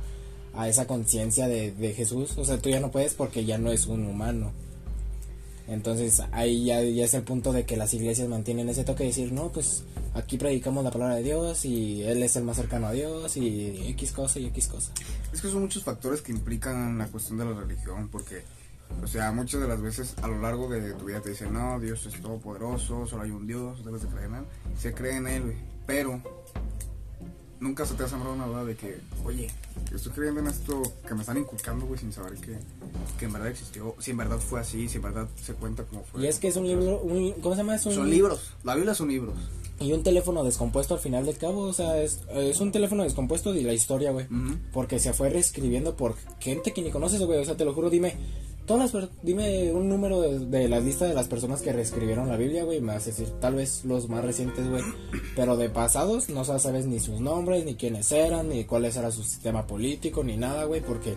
a 0.55 0.69
esa 0.69 0.87
conciencia 0.87 1.47
de, 1.47 1.71
de, 1.73 1.93
Jesús. 1.95 2.37
O 2.37 2.45
sea, 2.45 2.59
tú 2.59 2.69
ya 2.69 2.81
no 2.81 2.91
puedes 2.91 3.15
porque 3.15 3.45
ya 3.45 3.59
no 3.59 3.71
es 3.71 3.87
un 3.87 4.07
humano. 4.07 4.53
Entonces, 5.71 6.21
ahí 6.33 6.65
ya, 6.65 6.83
ya 6.83 7.05
es 7.05 7.15
el 7.15 7.23
punto 7.23 7.53
de 7.53 7.65
que 7.65 7.77
las 7.77 7.95
iglesias 7.95 8.29
mantienen 8.29 8.69
ese 8.69 8.83
toque 8.83 9.05
de 9.05 9.11
decir, 9.11 9.33
no, 9.33 9.53
pues 9.53 9.85
aquí 10.15 10.37
predicamos 10.37 10.83
la 10.83 10.91
palabra 10.91 11.15
de 11.15 11.23
Dios 11.23 11.65
y 11.65 12.03
Él 12.03 12.23
es 12.25 12.35
el 12.35 12.43
más 12.43 12.57
cercano 12.57 12.89
a 12.89 12.93
Dios 12.93 13.37
y 13.37 13.89
X 13.91 14.11
cosa 14.11 14.41
y 14.41 14.47
X 14.47 14.67
cosa. 14.67 14.93
Es 15.33 15.41
que 15.41 15.49
son 15.49 15.63
muchos 15.63 15.85
factores 15.85 16.23
que 16.23 16.33
implican 16.33 16.99
la 16.99 17.07
cuestión 17.07 17.39
de 17.39 17.45
la 17.45 17.53
religión, 17.53 18.09
porque 18.11 18.43
o 19.03 19.07
sea, 19.07 19.31
muchas 19.33 19.61
de 19.61 19.69
las 19.69 19.81
veces 19.81 20.15
a 20.23 20.27
lo 20.27 20.41
largo 20.41 20.69
de 20.69 20.93
tu 20.95 21.07
vida 21.07 21.21
te 21.21 21.31
dicen, 21.31 21.53
no, 21.53 21.79
Dios 21.81 22.05
es 22.05 22.21
todopoderoso, 22.21 23.07
solo 23.07 23.23
hay 23.23 23.31
un 23.31 23.47
Dios, 23.47 23.85
debes 23.85 24.03
de 24.03 24.09
creer 24.09 24.27
en 24.27 24.35
Él. 24.35 24.45
Se 24.77 24.93
cree 24.93 25.17
en 25.17 25.27
Él, 25.29 25.55
Pero 25.87 26.21
nunca 27.61 27.85
se 27.87 27.95
te 27.95 28.03
ha 28.03 28.09
sembrado 28.09 28.35
una 28.35 28.47
duda 28.47 28.65
de 28.65 28.75
que, 28.75 28.99
oye, 29.25 29.51
estoy 29.95 30.13
creyendo 30.13 30.41
en 30.41 30.49
esto 30.49 30.83
que 31.07 31.15
me 31.15 31.21
están 31.21 31.37
inculcando, 31.37 31.87
güey, 31.87 32.01
sin 32.01 32.13
saber 32.13 32.35
que, 32.35 32.57
que, 33.19 33.25
en 33.27 33.33
verdad 33.33 33.49
existió, 33.49 33.95
si 33.99 34.11
en 34.11 34.17
verdad 34.17 34.39
fue 34.39 34.61
así, 34.61 34.89
si 34.89 34.97
en 34.97 35.03
verdad 35.03 35.29
se 35.41 35.55
cuenta 35.55 35.85
como 35.85 36.03
fue. 36.05 36.23
Y 36.23 36.27
es 36.27 36.39
que 36.39 36.49
es 36.49 36.57
un 36.57 36.67
libro, 36.67 37.01
un, 37.01 37.33
¿cómo 37.35 37.55
se 37.55 37.61
llama? 37.61 37.79
Son 37.79 38.11
libros, 38.11 38.53
la 38.65 38.75
Biblia 38.75 38.95
son 38.95 39.09
libros. 39.09 39.35
Y 39.79 39.95
un 39.95 40.03
teléfono 40.03 40.45
descompuesto 40.45 40.93
al 40.93 41.01
final 41.01 41.25
del 41.25 41.39
cabo, 41.39 41.63
o 41.63 41.73
sea, 41.73 42.03
es, 42.03 42.21
es 42.35 42.61
un 42.61 42.71
teléfono 42.71 43.03
descompuesto 43.03 43.55
de 43.55 43.63
la 43.63 43.73
historia, 43.73 44.11
güey. 44.11 44.27
Porque 44.75 44.99
se 44.99 45.15
fue 45.15 45.31
reescribiendo 45.31 45.97
por 45.97 46.17
gente 46.39 46.75
que 46.75 46.83
ni 46.83 46.91
conoces, 46.91 47.23
güey. 47.23 47.39
O 47.41 47.45
sea, 47.47 47.57
te 47.57 47.65
lo 47.65 47.73
juro, 47.73 47.89
dime, 47.89 48.15
todas 48.71 48.95
las 48.95 49.09
dime 49.23 49.73
un 49.73 49.89
número 49.89 50.21
de, 50.21 50.69
la 50.69 50.79
lista 50.79 51.05
de 51.05 51.13
las 51.13 51.27
personas 51.27 51.61
que 51.61 51.73
reescribieron 51.73 52.29
la 52.29 52.37
Biblia, 52.37 52.63
güey, 52.63 52.81
me 52.81 52.95
vas 52.95 53.03
a 53.03 53.07
decir, 53.07 53.27
tal 53.41 53.57
vez 53.57 53.85
los 53.85 54.09
más 54.09 54.25
recientes, 54.25 54.71
güey, 54.71 54.85
pero 55.35 55.57
de 55.57 55.69
pasados 55.69 56.29
no 56.29 56.45
sabes 56.45 56.87
ni 56.87 57.01
sus 57.01 57.21
nombres, 57.21 57.65
ni 57.65 57.75
quiénes 57.75 58.13
eran, 58.13 58.49
ni 58.49 58.65
cuál 58.67 58.85
era 58.85 59.11
su 59.11 59.25
sistema 59.25 59.67
político, 59.67 60.23
ni 60.23 60.37
nada, 60.37 60.67
güey, 60.67 60.83
porque 60.83 61.17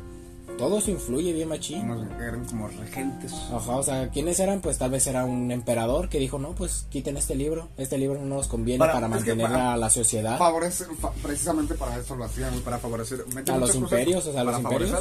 todo 0.58 0.80
eso 0.80 0.90
influye 0.90 1.32
bien 1.32 1.48
machín. 1.48 1.92
Eran 2.20 2.44
como 2.46 2.70
regentes. 2.70 3.32
Ajá, 3.52 3.76
o 3.76 3.84
sea, 3.84 4.10
¿quiénes 4.10 4.40
eran? 4.40 4.60
Pues 4.60 4.80
tal 4.80 4.90
vez 4.90 5.06
era 5.06 5.24
un 5.24 5.52
emperador 5.52 6.10
que 6.10 6.18
dijo, 6.18 6.40
no, 6.40 6.56
pues 6.56 6.88
quiten 6.90 7.18
este 7.18 7.36
libro, 7.36 7.70
este 7.78 8.00
libro 8.00 8.20
no 8.20 8.38
nos 8.38 8.48
conviene 8.48 8.80
para, 8.80 9.08
mantener 9.08 9.46
a 9.46 9.78
la 9.78 9.92
sociedad. 9.92 10.40
Favorecer, 10.40 10.88
precisamente 11.22 11.76
para 11.76 12.00
eso 12.00 12.16
lo 12.16 12.24
hacían, 12.24 12.60
para 12.62 12.80
favorecer... 12.80 13.24
A 13.48 13.58
los 13.58 13.76
imperios, 13.76 14.26
o 14.26 14.32
sea, 14.32 14.42
a 14.42 14.44
los 14.44 14.60
imperios 14.60 14.92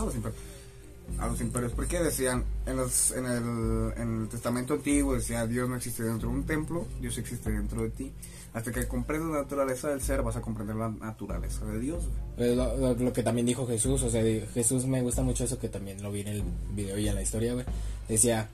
a 1.22 1.28
los 1.28 1.40
imperios. 1.40 1.72
Porque 1.72 2.00
decían, 2.00 2.44
en, 2.66 2.76
los, 2.76 3.12
en, 3.12 3.26
el, 3.26 3.92
en 3.96 4.22
el 4.22 4.28
Testamento 4.28 4.74
Antiguo 4.74 5.14
decía, 5.14 5.46
Dios 5.46 5.68
no 5.68 5.76
existe 5.76 6.02
dentro 6.02 6.28
de 6.28 6.35
un 6.35 6.44
templo, 6.44 6.87
Dios 7.00 7.16
existe 7.16 7.50
dentro 7.50 7.82
de 7.82 7.90
ti. 7.90 8.12
Hasta 8.52 8.72
que 8.72 8.87
comprendes 8.87 9.30
la 9.30 9.42
naturaleza 9.42 9.88
del 9.88 10.02
ser, 10.02 10.22
vas 10.22 10.37
a 10.37 10.42
comprender 10.42 10.76
la 10.76 10.90
naturaleza 10.90 11.64
de 11.64 11.78
Dios. 11.78 12.04
Lo, 12.37 12.94
lo, 12.94 13.12
que 13.12 13.22
también 13.22 13.46
dijo 13.46 13.66
Jesús, 13.66 14.02
o 14.02 14.11
sea, 14.11 14.22
Jesús 14.52 14.85
me 14.85 15.00
gusta 15.00 15.22
mucho 15.22 15.44
eso 15.44 15.58
que 15.58 15.68
también 15.68 16.02
lo 16.02 16.12
vi 16.12 16.20
en 16.20 16.28
el 16.28 16.42
video 16.74 16.98
y 16.98 17.08
en 17.08 17.14
la 17.14 17.22
historia, 17.22 17.54
güey. 17.54 17.64
Decía, 18.08 18.50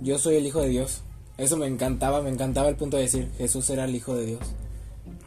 yo 0.00 0.18
soy 0.18 0.36
el 0.36 0.46
Hijo 0.46 0.62
de 0.62 0.68
Dios. 0.68 1.02
Eso 1.36 1.56
me 1.56 1.66
encantaba, 1.66 2.22
me 2.22 2.30
encantaba 2.30 2.68
el 2.68 2.76
punto 2.76 2.96
de 2.96 3.02
decir, 3.04 3.30
Jesús 3.36 3.68
era 3.68 3.84
el 3.84 3.94
Hijo 3.94 4.14
de 4.14 4.26
Dios. 4.26 4.40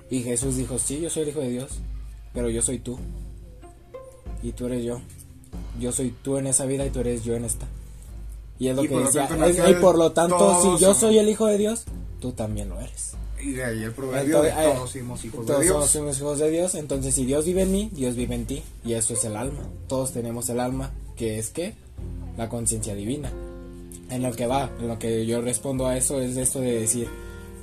Y 0.10 0.24
Jesús 0.24 0.56
dijo, 0.56 0.80
sí, 0.80 1.00
yo 1.00 1.10
soy 1.10 1.24
el 1.24 1.30
Hijo 1.30 1.42
de 1.42 1.50
Dios, 1.50 1.82
pero 2.34 2.50
yo 2.50 2.62
soy 2.62 2.80
tú. 2.80 2.98
Y 4.42 4.54
tú 4.54 4.66
eres 4.66 4.84
yo 4.84 5.02
yo 5.80 5.92
soy 5.92 6.14
tú 6.22 6.38
en 6.38 6.48
esa 6.48 6.66
vida 6.66 6.86
y 6.86 6.90
tú 6.90 7.00
eres 7.00 7.24
yo 7.24 7.36
en 7.36 7.46
esta. 7.46 7.68
Y 8.60 8.68
es 8.68 8.76
lo 8.76 8.84
que 8.84 8.96
decía. 8.96 9.28
y 9.70 9.74
por 9.76 9.98
lo 9.98 10.12
tanto, 10.12 10.62
si 10.62 10.84
yo 10.84 10.94
soy 10.94 11.18
el 11.18 11.30
hijo 11.30 11.48
de 11.48 11.58
Dios, 11.58 11.86
tú 12.20 12.32
también 12.32 12.70
lo 12.70 12.80
eres. 12.80 13.14
Y 13.44 13.54
de 13.54 13.64
ahí 13.64 13.84
el 13.84 13.92
proverbio 13.92 14.44
de 14.44 14.52
todos 14.52 14.92
somos 14.92 15.26
hijos 15.26 15.48
de 15.48 15.60
Dios. 15.62 15.74
Todos 15.74 15.90
somos 15.90 16.18
hijos 16.20 16.40
de 16.40 16.50
Dios. 16.52 16.76
Entonces, 16.76 17.16
si 17.16 17.26
Dios 17.26 17.46
vive 17.46 17.64
en 17.64 17.72
mí, 17.72 17.90
Dios 17.92 18.16
vive 18.16 18.36
en 18.36 18.46
ti. 18.46 18.62
Y 18.86 18.94
eso 18.94 19.16
es 19.16 19.24
el 19.26 19.36
alma. 19.36 19.64
Todos 19.88 20.12
tenemos 20.12 20.48
el 20.50 20.60
alma, 20.60 20.92
que 21.16 21.40
es 21.40 21.50
que 21.50 21.74
la 22.38 22.50
conciencia 22.50 22.94
divina. 22.94 23.32
En 24.10 24.22
lo 24.22 24.32
que 24.32 24.46
va, 24.46 24.70
en 24.80 24.88
lo 24.88 25.00
que 25.00 25.26
yo 25.26 25.42
respondo 25.42 25.88
a 25.88 25.98
eso 25.98 26.22
es 26.22 26.38
esto 26.38 26.60
de 26.60 26.82
decir, 26.82 27.10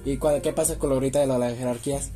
¿y 0.05 0.19
qué 0.43 0.53
pasa 0.53 0.79
con 0.79 0.89
lo 0.89 0.97
ahorita 0.97 1.21
de 1.21 1.27
las 1.27 1.57
jerarquías? 1.57 2.11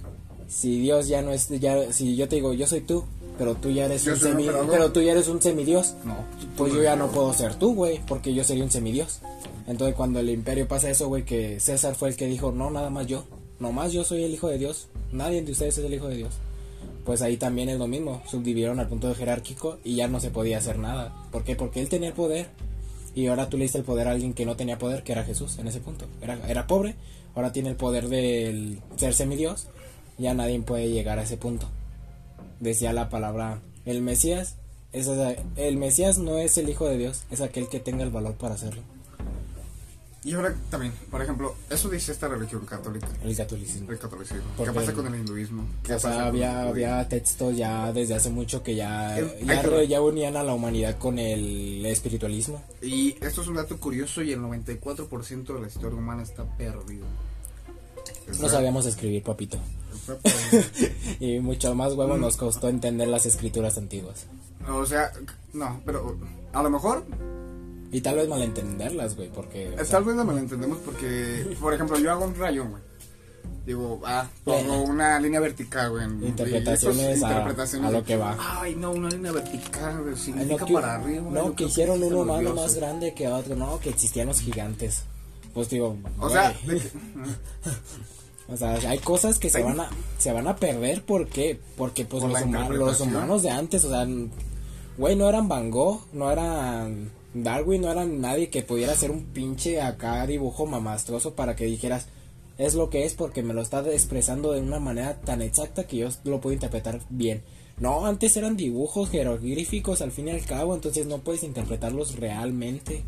Si 0.49 0.81
Dios 0.81 1.07
ya 1.07 1.23
no 1.23 1.33
es, 1.33 1.49
ya, 1.49 1.93
si 1.93 2.17
yo 2.17 2.29
te 2.29 2.37
digo, 2.37 2.53
yo 2.53 2.67
soy 2.67 2.81
tú, 2.81 3.05
pero 3.43 3.57
tú 3.57 3.71
ya 3.71 3.87
eres 3.87 4.07
un 4.07 4.17
semi, 4.17 4.47
pero 4.71 4.93
tú 4.93 5.03
ya 5.03 5.11
eres 5.11 5.27
un 5.27 5.43
semidios. 5.43 5.97
No. 6.05 6.15
Pues 6.57 6.73
yo 6.73 6.81
ya 6.81 6.95
no 6.95 7.09
puedo 7.09 7.33
ser 7.35 7.57
tú, 7.57 7.75
güey, 7.75 7.99
porque 8.07 8.33
yo 8.33 8.45
sería 8.45 8.63
un 8.63 8.71
semidios. 8.71 9.19
Entonces 9.67 9.97
cuando 9.97 10.21
el 10.21 10.31
imperio 10.31 10.69
pasa 10.69 10.89
eso, 10.91 11.09
güey, 11.09 11.25
que 11.25 11.59
César 11.59 11.97
fue 11.97 12.11
el 12.11 12.17
que 12.17 12.27
dijo, 12.27 12.53
no, 12.53 12.71
nada 12.71 12.89
más 12.89 13.09
yo, 13.09 13.25
nomás 13.59 13.93
yo 13.93 14.05
soy 14.05 14.23
el 14.23 14.33
hijo 14.33 14.47
de 14.47 14.59
Dios, 14.59 14.87
nadie 15.11 15.43
de 15.43 15.51
ustedes 15.51 15.77
es 15.77 15.85
el 15.85 15.93
hijo 15.93 16.07
de 16.07 16.19
Dios. 16.19 16.35
Pues 17.05 17.21
ahí 17.21 17.37
también 17.37 17.69
es 17.69 17.81
lo 17.81 17.89
mismo, 17.89 18.23
subdividieron 18.31 18.79
al 18.79 18.87
punto 18.87 19.09
de 19.09 19.17
jerárquico 19.17 19.79
y 19.83 19.97
ya 19.97 20.07
no 20.07 20.21
se 20.21 20.31
podía 20.31 20.59
hacer 20.59 20.79
nada. 20.79 21.13
¿Por 21.33 21.43
qué? 21.43 21.57
Porque 21.57 21.81
él 21.81 21.89
tenía 21.89 22.11
el 22.11 22.15
poder 22.15 22.47
y 23.13 23.27
ahora 23.27 23.49
tú 23.49 23.57
le 23.57 23.65
diste 23.65 23.79
el 23.79 23.85
poder 23.85 24.07
a 24.07 24.13
alguien 24.13 24.35
que 24.35 24.47
no 24.47 24.55
tenía 24.55 24.79
poder, 24.79 25.03
que 25.03 25.11
era 25.11 25.25
Jesús 25.25 25.59
en 25.59 25.67
ese 25.67 25.81
punto. 25.81 26.05
Era, 26.21 26.39
era 26.49 26.69
pobre, 26.69 26.95
ahora 27.35 27.51
tiene 27.51 27.71
el 27.71 27.77
poder 27.77 28.09
del 28.09 28.79
ser 28.95 29.15
semidios, 29.15 29.67
ya 30.17 30.33
nadie 30.33 30.61
puede 30.61 30.91
llegar 30.91 31.19
a 31.19 31.25
ese 31.25 31.37
punto 31.37 31.67
decía 32.63 32.93
la 32.93 33.09
palabra, 33.09 33.61
el 33.85 34.03
Mesías, 34.03 34.57
es, 34.93 35.09
el 35.57 35.77
Mesías 35.77 36.19
no 36.19 36.39
es 36.39 36.57
el 36.59 36.69
Hijo 36.69 36.89
de 36.89 36.97
Dios, 36.97 37.25
es 37.31 37.41
aquel 37.41 37.69
que 37.69 37.81
tenga 37.81 38.05
el 38.05 38.11
valor 38.11 38.35
para 38.35 38.55
hacerlo. 38.55 38.83
Y 40.25 40.35
ahora 40.35 40.55
también, 40.71 40.93
por 41.11 41.21
ejemplo, 41.21 41.57
eso 41.69 41.89
dice 41.89 42.13
esta 42.13 42.29
religión 42.29 42.65
católica. 42.65 43.09
El 43.25 43.37
catolicismo. 43.37 43.91
El 43.91 43.99
catolicismo. 43.99 44.45
¿Qué 44.57 44.71
pasa 44.71 44.93
con 44.93 45.09
el 45.09 45.17
hinduismo? 45.17 45.67
o 45.93 45.99
sea, 45.99 46.27
había, 46.27 46.63
había 46.63 47.09
textos 47.09 47.57
ya 47.57 47.93
desde 47.93 48.15
hace 48.15 48.31
mucho 48.31 48.63
que 48.63 48.77
ya, 48.77 49.19
ya, 49.45 49.83
ya, 49.83 50.01
unían 50.01 50.37
a 50.37 50.45
la 50.45 50.55
humanidad 50.55 50.97
con 50.99 51.19
el 51.19 51.85
espiritualismo. 51.87 52.63
Y 52.81 53.17
esto 53.21 53.43
es 53.43 53.49
un 53.49 53.57
dato 53.57 53.77
curioso 53.79 54.23
y 54.23 54.31
el 54.31 54.39
94% 54.39 55.55
de 55.55 55.61
la 55.61 55.67
historia 55.67 55.99
humana 55.99 56.23
está 56.23 56.45
perdido. 56.57 57.05
No 58.41 58.49
sabíamos 58.49 58.87
escribir, 58.87 59.23
papito. 59.23 59.59
y 61.21 61.39
mucho 61.41 61.75
más 61.75 61.95
huevo 61.95 62.17
nos 62.17 62.37
costó 62.37 62.69
entender 62.69 63.09
las 63.09 63.27
escrituras 63.27 63.79
antiguas. 63.79 64.27
O 64.69 64.87
sea, 64.87 65.13
no, 65.53 65.81
pero 65.85 66.17
a 66.53 66.63
lo 66.63 66.71
mejor. 66.71 67.05
Y 67.91 68.01
tal 68.01 68.17
vez 68.17 68.29
malentenderlas, 68.29 69.17
güey, 69.17 69.29
porque. 69.29 69.77
Tal 69.91 70.05
vez 70.05 70.17
no 70.17 70.25
malentendemos 70.25 70.79
porque, 70.79 71.57
por 71.61 71.75
ejemplo, 71.75 71.99
yo 71.99 72.11
hago 72.11 72.25
un 72.25 72.35
rayón, 72.35 72.71
güey. 72.71 72.83
Digo, 73.67 74.01
ah, 74.05 74.27
pongo 74.45 74.83
una 74.83 75.21
línea 75.21 75.39
vertical, 75.39 75.91
güey. 75.91 76.05
Interpretaciones, 76.05 77.23
a, 77.23 77.45
a, 77.45 77.91
lo 77.91 78.03
que 78.03 78.17
va. 78.17 78.37
Ay, 78.61 78.75
no, 78.75 78.91
una 78.91 79.09
línea 79.09 79.31
vertical, 79.31 80.17
significa 80.17 80.67
no, 80.67 80.73
para 80.73 80.95
arriba. 80.97 81.31
No, 81.31 81.55
que 81.55 81.65
hicieron 81.65 82.03
un 82.03 82.13
humano 82.13 82.55
más 82.55 82.75
grande 82.75 83.15
que 83.15 83.29
otro, 83.29 83.55
no, 83.55 83.79
que 83.79 83.91
existían 83.91 84.27
los 84.27 84.41
gigantes. 84.41 85.05
Pues 85.55 85.69
digo, 85.69 85.97
o 86.19 86.31
sea, 86.31 86.55
O 88.49 88.57
sea, 88.57 88.75
hay 88.75 88.99
cosas 88.99 89.39
que 89.39 89.49
se 89.49 89.63
van 89.63 89.81
a 89.81 89.89
se 90.19 90.33
van 90.33 90.47
a 90.47 90.57
perder 90.57 91.03
porque 91.03 91.59
porque 91.77 92.05
pues 92.05 92.23
los, 92.23 92.43
humanos, 92.43 92.77
los 92.77 93.01
humanos 93.01 93.43
de 93.43 93.51
antes, 93.51 93.85
o 93.85 93.91
sea, 93.91 94.07
güey, 94.99 95.17
no 95.17 95.29
eran 95.29 95.49
Van 95.49 95.71
Gogh, 95.71 96.03
no 96.13 96.31
eran 96.31 97.11
Darwin 97.35 97.81
no 97.81 97.91
era 97.91 98.05
nadie 98.05 98.51
que 98.51 98.63
pudiera 98.63 98.93
hacer 98.93 99.11
un 99.11 99.25
pinche 99.25 99.81
acá 99.81 100.27
dibujo 100.27 100.67
mamastroso 100.67 101.35
para 101.35 101.57
que 101.57 101.65
dijeras 101.65 102.07
es 102.59 102.75
lo 102.75 102.91
que 102.91 103.05
es 103.05 103.15
porque 103.15 103.43
me 103.43 103.55
lo 103.55 103.63
está 103.63 103.81
expresando 103.91 104.53
de 104.53 104.61
una 104.61 104.79
manera 104.79 105.19
tan 105.21 105.41
exacta 105.41 105.85
que 105.85 105.97
yo 105.97 106.09
lo 106.25 106.41
puedo 106.41 106.53
interpretar 106.53 107.01
bien. 107.09 107.43
No, 107.79 108.05
antes 108.05 108.37
eran 108.37 108.57
dibujos 108.57 109.09
jeroglíficos 109.09 110.03
al 110.03 110.13
fin 110.13 110.29
y 110.29 110.33
al 110.33 110.45
cabo, 110.45 110.75
entonces 110.75 111.07
no 111.07 111.19
puedes 111.19 111.43
interpretarlos 111.43 112.17
realmente. 112.17 113.03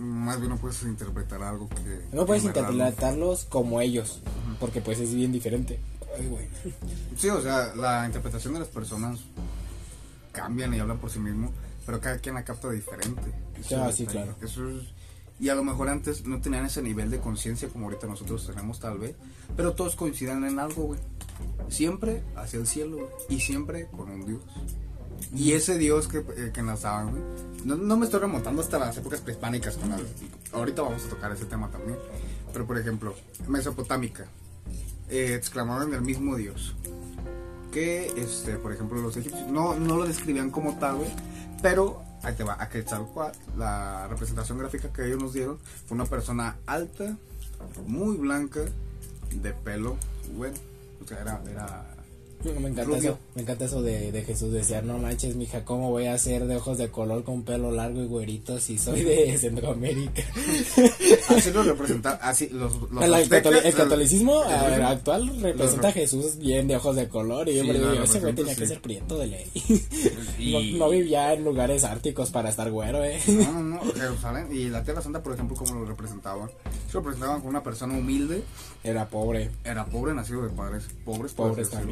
Más 0.00 0.38
bien 0.38 0.48
no 0.50 0.56
puedes 0.56 0.82
interpretar 0.82 1.42
algo 1.42 1.68
que... 1.68 2.00
No 2.12 2.24
puedes 2.24 2.42
no- 2.44 2.48
interpretarlos 2.50 3.44
como 3.44 3.80
ellos, 3.82 4.20
porque 4.58 4.80
pues 4.80 4.98
es 4.98 5.14
bien 5.14 5.30
diferente. 5.30 5.78
Ay, 6.18 6.26
güey. 6.26 6.46
Sí, 7.16 7.28
o 7.28 7.40
sea, 7.42 7.74
la 7.74 8.06
interpretación 8.06 8.54
de 8.54 8.60
las 8.60 8.68
personas 8.68 9.20
cambian 10.32 10.72
y 10.74 10.78
hablan 10.78 10.98
por 10.98 11.10
sí 11.10 11.18
mismo, 11.18 11.50
pero 11.84 12.00
cada 12.00 12.18
quien 12.18 12.34
la 12.34 12.44
capta 12.44 12.70
diferente. 12.70 13.22
Eso 13.58 13.82
Ah, 13.82 13.92
sí, 13.92 14.06
claro. 14.06 14.34
Eso 14.42 14.68
es- 14.70 14.84
y 15.38 15.48
a 15.48 15.54
lo 15.54 15.64
mejor 15.64 15.88
antes 15.88 16.24
no 16.26 16.40
tenían 16.40 16.66
ese 16.66 16.82
nivel 16.82 17.10
de 17.10 17.18
conciencia 17.18 17.68
como 17.68 17.86
ahorita 17.86 18.06
nosotros 18.06 18.46
tenemos 18.46 18.78
tal 18.80 18.98
vez, 18.98 19.16
pero 19.56 19.72
todos 19.74 19.96
coinciden 19.96 20.44
en 20.44 20.58
algo, 20.58 20.82
güey. 20.84 21.00
Siempre 21.68 22.22
hacia 22.36 22.58
el 22.58 22.66
cielo 22.66 22.96
güey, 22.98 23.08
y 23.28 23.40
siempre 23.40 23.86
con 23.88 24.10
un 24.10 24.26
Dios. 24.26 24.40
Y 25.34 25.52
ese 25.52 25.78
Dios 25.78 26.08
que, 26.08 26.18
eh, 26.18 26.50
que 26.52 26.62
nos 26.62 26.82
güey. 27.10 27.22
No, 27.64 27.76
no 27.76 27.96
me 27.96 28.04
estoy 28.06 28.20
remontando 28.20 28.62
hasta 28.62 28.78
las 28.78 28.96
épocas 28.96 29.20
prehispánicas. 29.20 29.76
con 29.76 29.90
la- 29.90 29.98
ahorita 30.52 30.82
vamos 30.82 31.04
a 31.04 31.08
tocar 31.08 31.30
ese 31.32 31.44
tema 31.44 31.70
también. 31.70 31.98
Pero 32.52 32.66
por 32.66 32.78
ejemplo, 32.78 33.14
Mesopotámica. 33.48 34.26
eh, 35.08 35.34
exclamaban 35.34 35.92
el 35.92 36.02
mismo 36.02 36.36
Dios 36.36 36.74
que 37.72 38.06
este 38.16 38.56
por 38.58 38.72
ejemplo 38.72 39.00
los 39.00 39.16
egipcios 39.16 39.48
no, 39.48 39.74
no 39.76 39.96
lo 39.96 40.06
describían 40.06 40.50
como 40.50 40.76
tal 40.78 40.96
güey 40.96 41.10
pero 41.62 42.00
ahí 42.22 42.34
te 42.34 42.44
va 42.44 42.56
a 42.60 42.68
Quetzalcóatl 42.68 43.36
la 43.58 44.06
representación 44.08 44.58
gráfica 44.58 44.92
que 44.92 45.06
ellos 45.06 45.20
nos 45.20 45.32
dieron 45.32 45.58
fue 45.86 45.96
una 45.96 46.04
persona 46.06 46.56
alta 46.66 47.16
muy 47.88 48.16
blanca 48.16 48.60
de 49.34 49.52
pelo 49.52 49.96
bueno 50.36 50.54
o 51.04 51.06
sea 51.08 51.20
era, 51.20 51.42
era 51.50 51.84
Me 52.44 52.50
encanta 52.68 52.84
Rubio. 52.84 52.96
eso, 52.98 53.18
me 53.34 53.42
encanta 53.42 53.64
eso 53.66 53.82
de, 53.82 54.12
de 54.12 54.22
Jesús, 54.22 54.50
decía, 54.52 54.80
no 54.82 54.98
manches, 54.98 55.36
mija, 55.36 55.64
¿cómo 55.64 55.90
voy 55.90 56.06
a 56.06 56.16
ser 56.18 56.46
de 56.46 56.56
ojos 56.56 56.78
de 56.78 56.88
color 56.90 57.22
con 57.24 57.42
pelo 57.42 57.70
largo 57.70 58.02
y 58.02 58.06
güerito 58.06 58.58
si 58.60 58.78
soy 58.78 59.02
de 59.02 59.36
Centroamérica? 59.38 60.22
así 61.28 61.50
lo 61.52 61.62
representan 61.62 62.18
así 62.22 62.48
los, 62.48 62.80
los 62.90 63.02
el, 63.04 63.14
aztecas, 63.14 63.52
el 63.52 63.66
el- 63.66 63.74
catolicismo 63.74 64.42
el 64.44 64.82
actual 64.82 65.40
representa 65.40 65.88
a 65.88 65.92
Jesús 65.92 66.38
bien 66.38 66.66
de 66.68 66.76
ojos 66.76 66.96
de 66.96 67.08
color 67.08 67.48
y 67.48 67.56
yo 67.56 67.62
Sí, 67.62 67.68
me 67.68 67.74
digo, 67.74 67.90
ese 67.92 68.20
güey 68.20 68.32
representa, 68.32 68.34
tenía 68.42 68.54
que 68.56 68.62
sí. 68.62 68.66
ser 68.68 68.80
prieto 68.82 69.18
de 69.18 69.26
ley. 69.26 69.50
Y- 70.38 70.72
no, 70.78 70.78
no 70.86 70.90
vivía 70.90 71.32
en 71.34 71.44
lugares 71.44 71.84
árticos 71.84 72.30
para 72.30 72.48
estar 72.50 72.70
güero, 72.70 73.04
eh. 73.04 73.20
no, 73.28 73.52
no, 73.52 73.62
no, 73.84 73.92
Jerusalén 73.92 74.48
y 74.50 74.68
la 74.68 74.82
Tierra 74.82 75.02
Santa, 75.02 75.22
por 75.22 75.34
ejemplo, 75.34 75.56
como 75.56 75.74
lo 75.74 75.84
representaban. 75.86 76.48
Se 76.88 76.94
lo 76.94 77.00
representaban 77.00 77.38
como 77.38 77.50
una 77.50 77.62
persona 77.62 77.94
humilde, 77.96 78.42
Era 78.82 79.08
pobre, 79.08 79.50
era 79.64 79.84
pobre, 79.86 80.14
nacido 80.14 80.42
de 80.42 80.48
padres 80.50 80.84
pobres. 81.04 81.32
pobres 81.32 81.72
así 81.74 81.86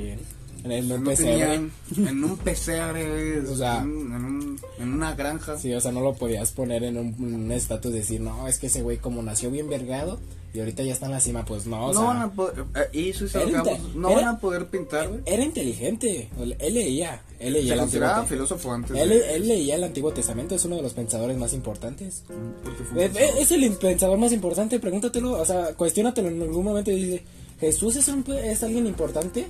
En 0.64 0.72
el 0.72 0.88
No 0.88 1.02
pesebre. 1.04 1.54
en 1.96 2.24
un 2.24 2.36
pesebre, 2.38 3.40
O 3.48 3.56
sea- 3.56 3.78
en, 3.78 3.90
un- 3.90 4.12
en 4.12 4.24
un- 4.24 4.60
en 4.78 4.92
una 4.92 5.14
granja. 5.14 5.56
Sí, 5.58 5.72
o 5.74 5.80
sea, 5.80 5.92
no 5.92 6.00
lo 6.00 6.14
podías 6.14 6.52
poner 6.52 6.82
en 6.84 6.96
un 6.98 7.14
un 7.18 7.52
estatus 7.52 7.92
de 7.92 7.98
decir, 7.98 8.20
no, 8.20 8.46
es 8.48 8.58
que 8.58 8.66
ese 8.66 8.82
güey 8.82 8.98
como 8.98 9.22
nació 9.22 9.50
bien 9.50 9.68
vergado 9.68 10.18
y 10.54 10.60
ahorita 10.60 10.82
ya 10.82 10.92
está 10.92 11.06
en 11.06 11.12
la 11.12 11.20
cima, 11.20 11.44
pues 11.44 11.66
no, 11.66 11.86
o 11.86 11.92
no 11.92 12.00
sea, 12.00 12.08
van 12.08 12.22
a 12.22 12.30
poder, 12.32 12.64
eh, 12.74 12.88
y 12.92 13.08
es 13.10 13.20
Era 13.34 13.44
inte- 13.44 13.56
vamos- 13.56 13.94
no 13.94 14.08
era- 14.10 14.20
van 14.20 14.28
a 14.34 14.38
poder 14.40 14.66
pintar, 14.66 15.08
güey. 15.08 15.20
era 15.26 15.44
inteligente, 15.44 16.28
él 16.40 16.74
leía, 16.74 17.22
él 17.38 17.52
leía 17.52 17.74
el 17.74 17.80
Antiguo 17.80 18.24
filósofo 18.26 18.72
antes 18.72 18.96
él, 18.96 19.10
de- 19.10 19.36
él 19.36 19.46
leía 19.46 19.76
el 19.76 19.84
Antiguo 19.84 20.10
Testamento, 20.12 20.54
es 20.54 20.64
uno 20.64 20.76
de 20.76 20.82
los 20.82 20.94
pensadores 20.94 21.36
más 21.36 21.52
importantes. 21.52 22.24
un 22.30 22.98
Eh, 22.98 23.10
eh, 23.14 23.30
Es 23.38 23.52
el 23.52 23.70
pensador 23.74 24.18
más 24.18 24.32
importante, 24.32 24.80
pregúntatelo, 24.80 25.32
o 25.32 25.44
sea, 25.44 25.74
cuestiónatelo 25.74 26.28
en 26.28 26.40
algún 26.42 26.64
momento 26.64 26.90
y 26.90 26.96
dice, 27.04 27.24
¿Jesús 27.60 27.96
es, 27.96 28.06
un, 28.08 28.24
es 28.32 28.62
alguien 28.62 28.86
importante? 28.86 29.44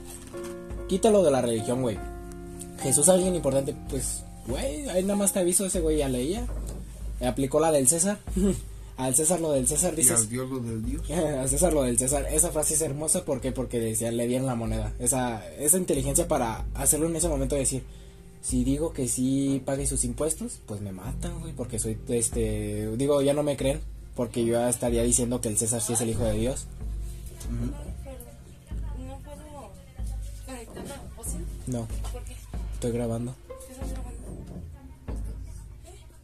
Quítalo 0.88 1.22
de 1.22 1.30
la 1.30 1.42
religión, 1.42 1.82
güey. 1.82 1.98
¿Jesús 2.80 3.04
es 3.04 3.08
alguien 3.10 3.34
importante? 3.34 3.74
Pues, 3.90 4.22
güey, 4.46 4.88
ahí 4.88 5.02
nada 5.02 5.16
más 5.16 5.32
te 5.32 5.40
aviso, 5.40 5.66
ese 5.66 5.80
güey 5.80 5.98
ya 5.98 6.08
leía. 6.08 6.46
Aplicó 7.20 7.60
la 7.60 7.72
del 7.72 7.88
César. 7.88 8.18
Al 8.96 9.14
César 9.14 9.40
lo 9.40 9.52
del 9.52 9.68
César 9.68 9.92
y 9.92 9.98
dices... 9.98 10.18
al 10.18 10.28
Dios 10.28 10.50
lo 10.50 10.58
del 10.58 10.84
Dios. 10.84 11.08
Al 11.10 11.48
César 11.48 11.72
lo 11.72 11.82
del 11.82 11.96
César. 11.96 12.26
Esa 12.32 12.50
frase 12.50 12.74
es 12.74 12.80
hermosa, 12.80 13.24
¿por 13.24 13.40
qué? 13.40 13.52
Porque 13.52 13.78
decían, 13.78 14.16
le 14.16 14.26
dieron 14.26 14.46
la 14.46 14.56
moneda. 14.56 14.92
Esa, 14.98 15.48
esa 15.56 15.78
inteligencia 15.78 16.26
para 16.26 16.64
hacerlo 16.74 17.06
en 17.06 17.14
ese 17.14 17.28
momento, 17.28 17.54
decir, 17.54 17.84
si 18.42 18.64
digo 18.64 18.92
que 18.92 19.06
sí 19.06 19.62
pague 19.64 19.86
sus 19.86 20.02
impuestos, 20.02 20.60
pues 20.66 20.80
me 20.80 20.90
matan, 20.90 21.38
güey, 21.38 21.52
porque 21.52 21.78
soy, 21.78 21.96
este, 22.08 22.88
digo, 22.96 23.22
ya 23.22 23.34
no 23.34 23.44
me 23.44 23.56
creen, 23.56 23.80
porque 24.16 24.44
yo 24.44 24.54
ya 24.54 24.68
estaría 24.68 25.04
diciendo 25.04 25.40
que 25.40 25.48
el 25.48 25.58
César 25.58 25.80
sí 25.80 25.92
es 25.92 26.00
el 26.00 26.10
hijo 26.10 26.24
de 26.24 26.32
Dios. 26.32 26.66
No 27.50 27.87
No, 31.68 31.86
¿Por 32.12 32.22
qué? 32.24 32.34
estoy 32.74 32.92
grabando. 32.92 33.34
¿Qué 33.46 33.72
estás 33.72 33.90
grabando? 33.90 34.18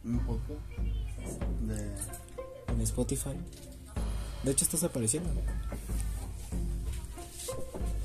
Un 0.03 0.19
poco 0.19 0.55
de 1.61 2.73
En 2.73 2.81
Spotify. 2.81 3.29
De 4.43 4.51
hecho, 4.51 4.65
estás 4.65 4.83
apareciendo. 4.83 5.29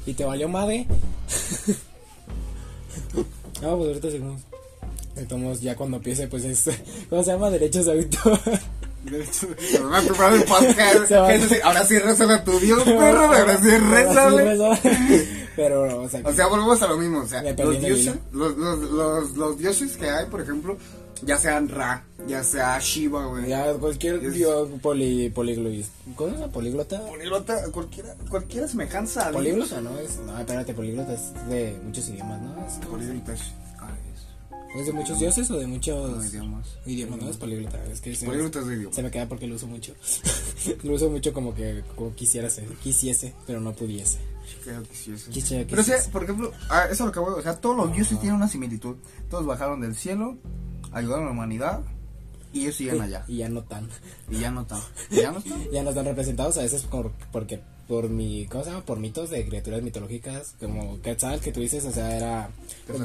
Y 0.06 0.14
te 0.14 0.24
valió 0.24 0.48
madre. 0.48 0.86
no, 3.14 3.24
pues 3.76 3.88
ahorita 3.88 4.10
seguimos. 4.10 4.40
Entonces, 5.16 5.60
ya 5.60 5.76
cuando 5.76 5.98
empiece, 5.98 6.26
pues 6.28 6.44
es. 6.44 6.70
¿Cómo 7.10 7.22
se 7.22 7.32
llama? 7.32 7.50
Derechos 7.50 7.86
de 7.86 7.92
autor. 7.92 8.40
De- 9.04 9.26
Se 9.26 9.78
van 9.80 9.94
a 9.94 10.06
preparar 10.06 10.34
el 10.34 10.44
podcast. 10.44 11.06
Se 11.08 11.16
va. 11.16 11.28
¿Qué 11.28 11.34
es 11.36 11.42
decir? 11.42 11.60
Ahora 11.64 11.84
sí 11.84 11.98
rezale 11.98 12.34
a 12.34 12.44
tu 12.44 12.58
Dios, 12.60 12.82
perro. 12.84 13.20
Ahora 13.26 13.58
sí 13.60 13.76
rezale. 13.76 15.39
Pero, 15.62 16.02
o 16.02 16.08
sea, 16.08 16.22
O 16.24 16.32
sea, 16.32 16.46
volvemos 16.46 16.80
a 16.82 16.88
lo 16.88 16.96
mismo. 16.96 17.18
O 17.20 17.26
sea, 17.28 17.42
los 17.42 17.80
dioses, 17.80 18.14
los, 18.32 18.56
los, 18.56 18.78
los, 18.90 19.36
los 19.36 19.58
dioses 19.58 19.96
que 19.96 20.08
hay, 20.08 20.26
por 20.26 20.40
ejemplo, 20.40 20.76
ya 21.22 21.36
sean 21.36 21.68
Ra, 21.68 22.02
ya 22.26 22.42
sea 22.42 22.78
Shiva, 22.80 23.26
güey. 23.26 23.46
ya 23.48 23.74
cualquier 23.74 24.24
Es- 24.24 24.32
dios 24.32 24.68
poli. 24.80 25.30
¿Cómo 26.16 26.32
es 26.34 26.40
la 26.40 26.48
políglota? 26.48 27.04
Políglota, 27.06 27.62
cualquiera, 27.72 28.14
cualquier 28.30 28.66
semejanza 28.68 29.20
a 29.26 29.30
Dios. 29.30 29.36
Políglota, 29.36 29.80
¿no? 29.82 29.98
Es, 29.98 30.18
no, 30.26 30.38
espérate, 30.38 30.72
políglota 30.72 31.12
es 31.12 31.34
de 31.50 31.78
muchos 31.84 32.08
idiomas, 32.08 32.40
¿no? 32.40 32.66
Es, 32.66 32.86
Políglota 32.86 33.34
es- 33.34 33.52
ah, 33.80 33.90
es- 34.14 34.80
¿Es 34.80 34.86
de 34.86 34.92
muchos 34.94 35.18
dioses 35.18 35.50
o 35.50 35.58
de 35.58 35.66
muchos 35.66 36.10
no, 36.10 36.24
idiomas. 36.24 36.68
idiomas? 36.86 37.18
No 37.20 37.28
es 37.28 37.36
políglota, 37.36 37.78
es 37.92 38.00
que 38.00 38.14
se, 38.14 38.24
Políglota 38.24 38.60
es 38.60 38.66
de 38.66 38.70
se 38.72 38.78
idiomas. 38.78 39.02
me 39.02 39.10
queda 39.10 39.28
porque 39.28 39.46
lo 39.46 39.56
uso 39.56 39.66
mucho. 39.66 39.92
lo 40.84 40.94
uso 40.94 41.10
mucho 41.10 41.34
como 41.34 41.54
que 41.54 41.82
como 41.96 42.14
quisiera 42.14 42.48
ser, 42.48 42.64
quisiese, 42.82 43.34
pero 43.46 43.60
no 43.60 43.72
pudiese. 43.74 44.18
Creo 44.64 44.82
que 44.82 44.94
sí, 44.94 45.12
eso. 45.12 45.30
Quisiera, 45.30 45.66
Pero 45.68 45.82
quisiese. 45.82 46.10
por 46.10 46.24
ejemplo, 46.24 46.52
ah, 46.68 46.84
eso 46.84 46.92
es 46.92 47.00
lo 47.00 47.12
que 47.12 47.20
voy, 47.20 47.32
o 47.38 47.42
sea, 47.42 47.60
todos 47.60 47.76
los 47.76 47.92
dioses 47.92 48.18
tienen 48.20 48.36
una 48.36 48.48
similitud. 48.48 48.96
Todos 49.28 49.46
bajaron 49.46 49.80
del 49.80 49.94
cielo, 49.94 50.36
ayudaron 50.92 51.24
a 51.24 51.26
la 51.26 51.32
humanidad 51.32 51.80
y 52.52 52.62
ellos 52.62 52.76
siguen 52.76 53.00
allá. 53.00 53.24
Y 53.28 53.38
ya 53.38 53.48
no 53.48 53.62
tan. 53.62 53.88
Y 54.30 54.38
ya 54.38 54.50
no 54.50 54.62
están. 54.62 54.80
Y 55.10 55.16
ya 55.16 55.30
no 55.32 55.38
están. 55.44 55.70
Ya 55.70 55.82
no 55.82 55.90
están 55.90 56.04
representados 56.04 56.58
a 56.58 56.62
veces 56.62 56.82
por, 56.82 57.12
porque 57.32 57.62
por 57.90 58.08
mi 58.08 58.46
cosa, 58.46 58.82
por 58.82 59.00
mitos 59.00 59.30
de 59.30 59.44
criaturas 59.44 59.82
mitológicas 59.82 60.54
como 60.60 61.02
Quetzal 61.02 61.40
que 61.40 61.50
tú 61.50 61.58
dices, 61.58 61.84
o 61.84 61.90
sea, 61.90 62.16
era 62.16 62.50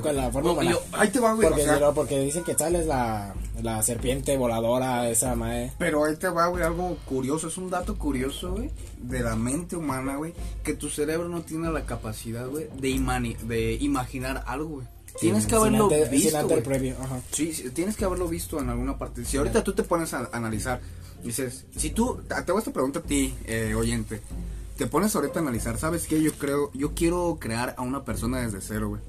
con 0.03 0.15
la 0.15 0.29
forma 0.31 0.51
humana. 0.51 0.75
ahí 0.91 1.09
te 1.09 1.19
va, 1.19 1.33
güey, 1.33 1.47
Porque, 1.49 1.63
o 1.63 1.77
sea- 1.79 1.91
porque 1.91 2.19
dicen 2.19 2.43
que 2.43 2.51
Quetzal 2.51 2.75
es 2.75 2.85
la, 2.85 3.33
la 3.63 3.81
serpiente 3.81 4.37
voladora, 4.37 5.09
esa 5.09 5.33
madre. 5.35 5.71
Pero 5.79 6.05
ahí 6.05 6.15
te 6.17 6.27
va, 6.29 6.45
güey, 6.49 6.63
algo 6.63 6.97
curioso. 7.05 7.47
Es 7.47 7.57
un 7.57 7.71
dato 7.71 7.97
curioso, 7.97 8.51
güey, 8.51 8.69
de 9.01 9.21
la 9.21 9.35
mente 9.35 9.75
humana, 9.75 10.17
güey, 10.17 10.33
que 10.63 10.75
tu 10.75 10.87
cerebro 10.89 11.29
no 11.29 11.41
tiene 11.41 11.71
la 11.71 11.83
capacidad, 11.87 12.47
güey, 12.47 12.67
de, 12.79 12.89
imani- 12.89 13.37
de 13.39 13.73
imaginar 13.81 14.43
algo, 14.45 14.69
güey. 14.69 14.87
Tienes 15.19 15.43
Sin- 15.45 15.49
que 15.49 15.55
haberlo 15.55 15.89
sin 15.89 16.01
sin 16.03 16.11
visto, 16.11 16.47
güey. 16.47 16.61
previo, 16.61 16.95
ajá. 17.01 17.21
Sí, 17.31 17.53
sí, 17.53 17.71
tienes 17.71 17.95
que 17.97 18.05
haberlo 18.05 18.27
visto 18.27 18.59
en 18.61 18.69
alguna 18.69 18.99
parte. 18.99 19.25
Si 19.25 19.37
ahorita 19.37 19.63
tú 19.63 19.73
te 19.73 19.81
pones 19.81 20.13
a 20.13 20.29
analizar, 20.31 20.79
dices, 21.23 21.65
si 21.75 21.89
tú, 21.89 22.21
te 22.27 22.35
hago 22.35 22.59
esta 22.59 22.71
pregunta 22.71 22.99
a 22.99 23.01
ti, 23.01 23.33
eh, 23.47 23.73
oyente, 23.73 24.21
te 24.77 24.87
pones 24.87 25.15
ahorita 25.15 25.39
a 25.39 25.41
analizar, 25.41 25.77
¿sabes 25.77 26.07
qué? 26.07 26.21
Yo 26.21 26.33
creo, 26.33 26.71
yo 26.73 26.93
quiero 26.93 27.37
crear 27.39 27.75
a 27.77 27.81
una 27.81 28.03
persona 28.03 28.41
desde 28.41 28.61
cero, 28.61 28.89
güey. 28.89 29.01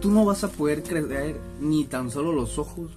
Tú 0.00 0.10
no 0.10 0.24
vas 0.24 0.44
a 0.44 0.48
poder 0.48 0.82
crear 0.82 1.34
ni 1.60 1.84
tan 1.84 2.10
solo 2.10 2.32
los 2.32 2.58
ojos. 2.58 2.90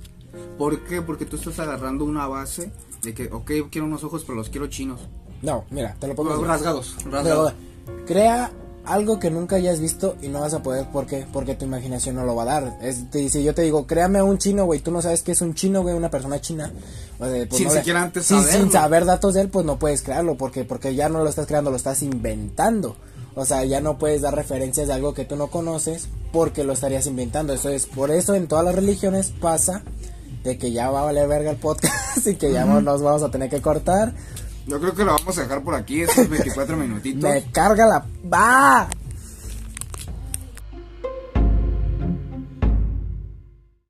¿Por 0.57 0.81
qué? 0.81 1.01
Porque 1.01 1.25
tú 1.25 1.37
estás 1.37 1.59
agarrando 1.59 2.05
una 2.05 2.27
base 2.27 2.71
de 3.01 3.13
que, 3.13 3.29
ok, 3.31 3.51
quiero 3.71 3.87
unos 3.87 4.03
ojos, 4.03 4.23
pero 4.23 4.35
los 4.35 4.49
quiero 4.49 4.67
chinos. 4.67 5.01
No, 5.41 5.65
mira, 5.69 5.95
te 5.99 6.07
lo 6.07 6.15
pongo 6.15 6.43
rasgados, 6.43 6.95
rasgados. 7.05 7.53
crea 8.05 8.51
algo 8.87 9.19
que 9.19 9.29
nunca 9.29 9.55
hayas 9.57 9.79
visto 9.79 10.15
y 10.21 10.27
no 10.29 10.41
vas 10.41 10.53
a 10.53 10.63
poder, 10.63 10.85
¿por 10.87 11.05
qué? 11.05 11.25
Porque 11.31 11.55
tu 11.55 11.65
imaginación 11.65 12.15
no 12.15 12.25
lo 12.25 12.35
va 12.35 12.43
a 12.43 12.45
dar. 12.45 12.77
Es, 12.81 13.09
te- 13.11 13.29
si 13.29 13.43
yo 13.43 13.53
te 13.53 13.61
digo, 13.61 13.85
créame 13.87 14.19
a 14.19 14.23
un 14.23 14.37
chino, 14.37 14.65
güey, 14.65 14.79
tú 14.79 14.91
no 14.91 15.01
sabes 15.01 15.21
qué 15.23 15.33
es 15.33 15.41
un 15.41 15.53
chino, 15.53 15.81
güey, 15.81 15.95
una 15.95 16.09
persona 16.09 16.39
china. 16.41 16.71
Pues 17.17 17.47
Sin 17.51 17.67
no 17.67 17.73
le- 17.73 17.79
siquiera 17.79 18.01
antes 18.03 18.25
sin, 18.25 18.37
saberlo. 18.41 18.61
sin 18.63 18.71
saber 18.71 19.05
datos 19.05 19.33
de 19.33 19.41
él, 19.41 19.49
pues 19.49 19.65
no 19.65 19.77
puedes 19.79 20.01
crearlo, 20.01 20.35
porque 20.37 20.63
porque 20.65 20.95
ya 20.95 21.09
no 21.09 21.23
lo 21.23 21.29
estás 21.29 21.45
creando, 21.47 21.69
lo 21.71 21.77
estás 21.77 22.01
inventando. 22.03 22.95
O 23.35 23.45
sea, 23.45 23.63
ya 23.65 23.81
no 23.81 23.97
puedes 23.99 24.21
dar 24.21 24.33
referencias 24.35 24.87
de 24.87 24.93
algo 24.93 25.13
que 25.13 25.23
tú 25.25 25.35
no 25.35 25.47
conoces 25.51 26.07
porque 26.31 26.63
lo 26.63 26.73
estarías 26.73 27.05
inventando. 27.05 27.53
Eso 27.53 27.69
es, 27.69 27.85
por 27.85 28.09
eso 28.09 28.33
en 28.33 28.47
todas 28.47 28.65
las 28.65 28.73
religiones 28.73 29.31
pasa 29.39 29.83
de 30.43 30.57
que 30.57 30.71
ya 30.71 30.89
va 30.89 31.01
a 31.01 31.05
valer 31.05 31.27
verga 31.27 31.51
el 31.51 31.57
podcast 31.57 31.93
y 32.25 32.35
que 32.35 32.51
ya 32.51 32.65
nos 32.65 33.01
vamos 33.01 33.21
a 33.21 33.29
tener 33.29 33.49
que 33.49 33.61
cortar. 33.61 34.13
Yo 34.67 34.79
creo 34.79 34.93
que 34.93 35.05
lo 35.05 35.13
vamos 35.13 35.37
a 35.37 35.41
dejar 35.41 35.63
por 35.63 35.73
aquí, 35.75 36.01
esos 36.01 36.29
24 36.29 36.77
minutitos. 36.77 37.23
Me 37.23 37.43
carga 37.51 37.85
la... 37.85 38.05
¡Va! 38.31 38.87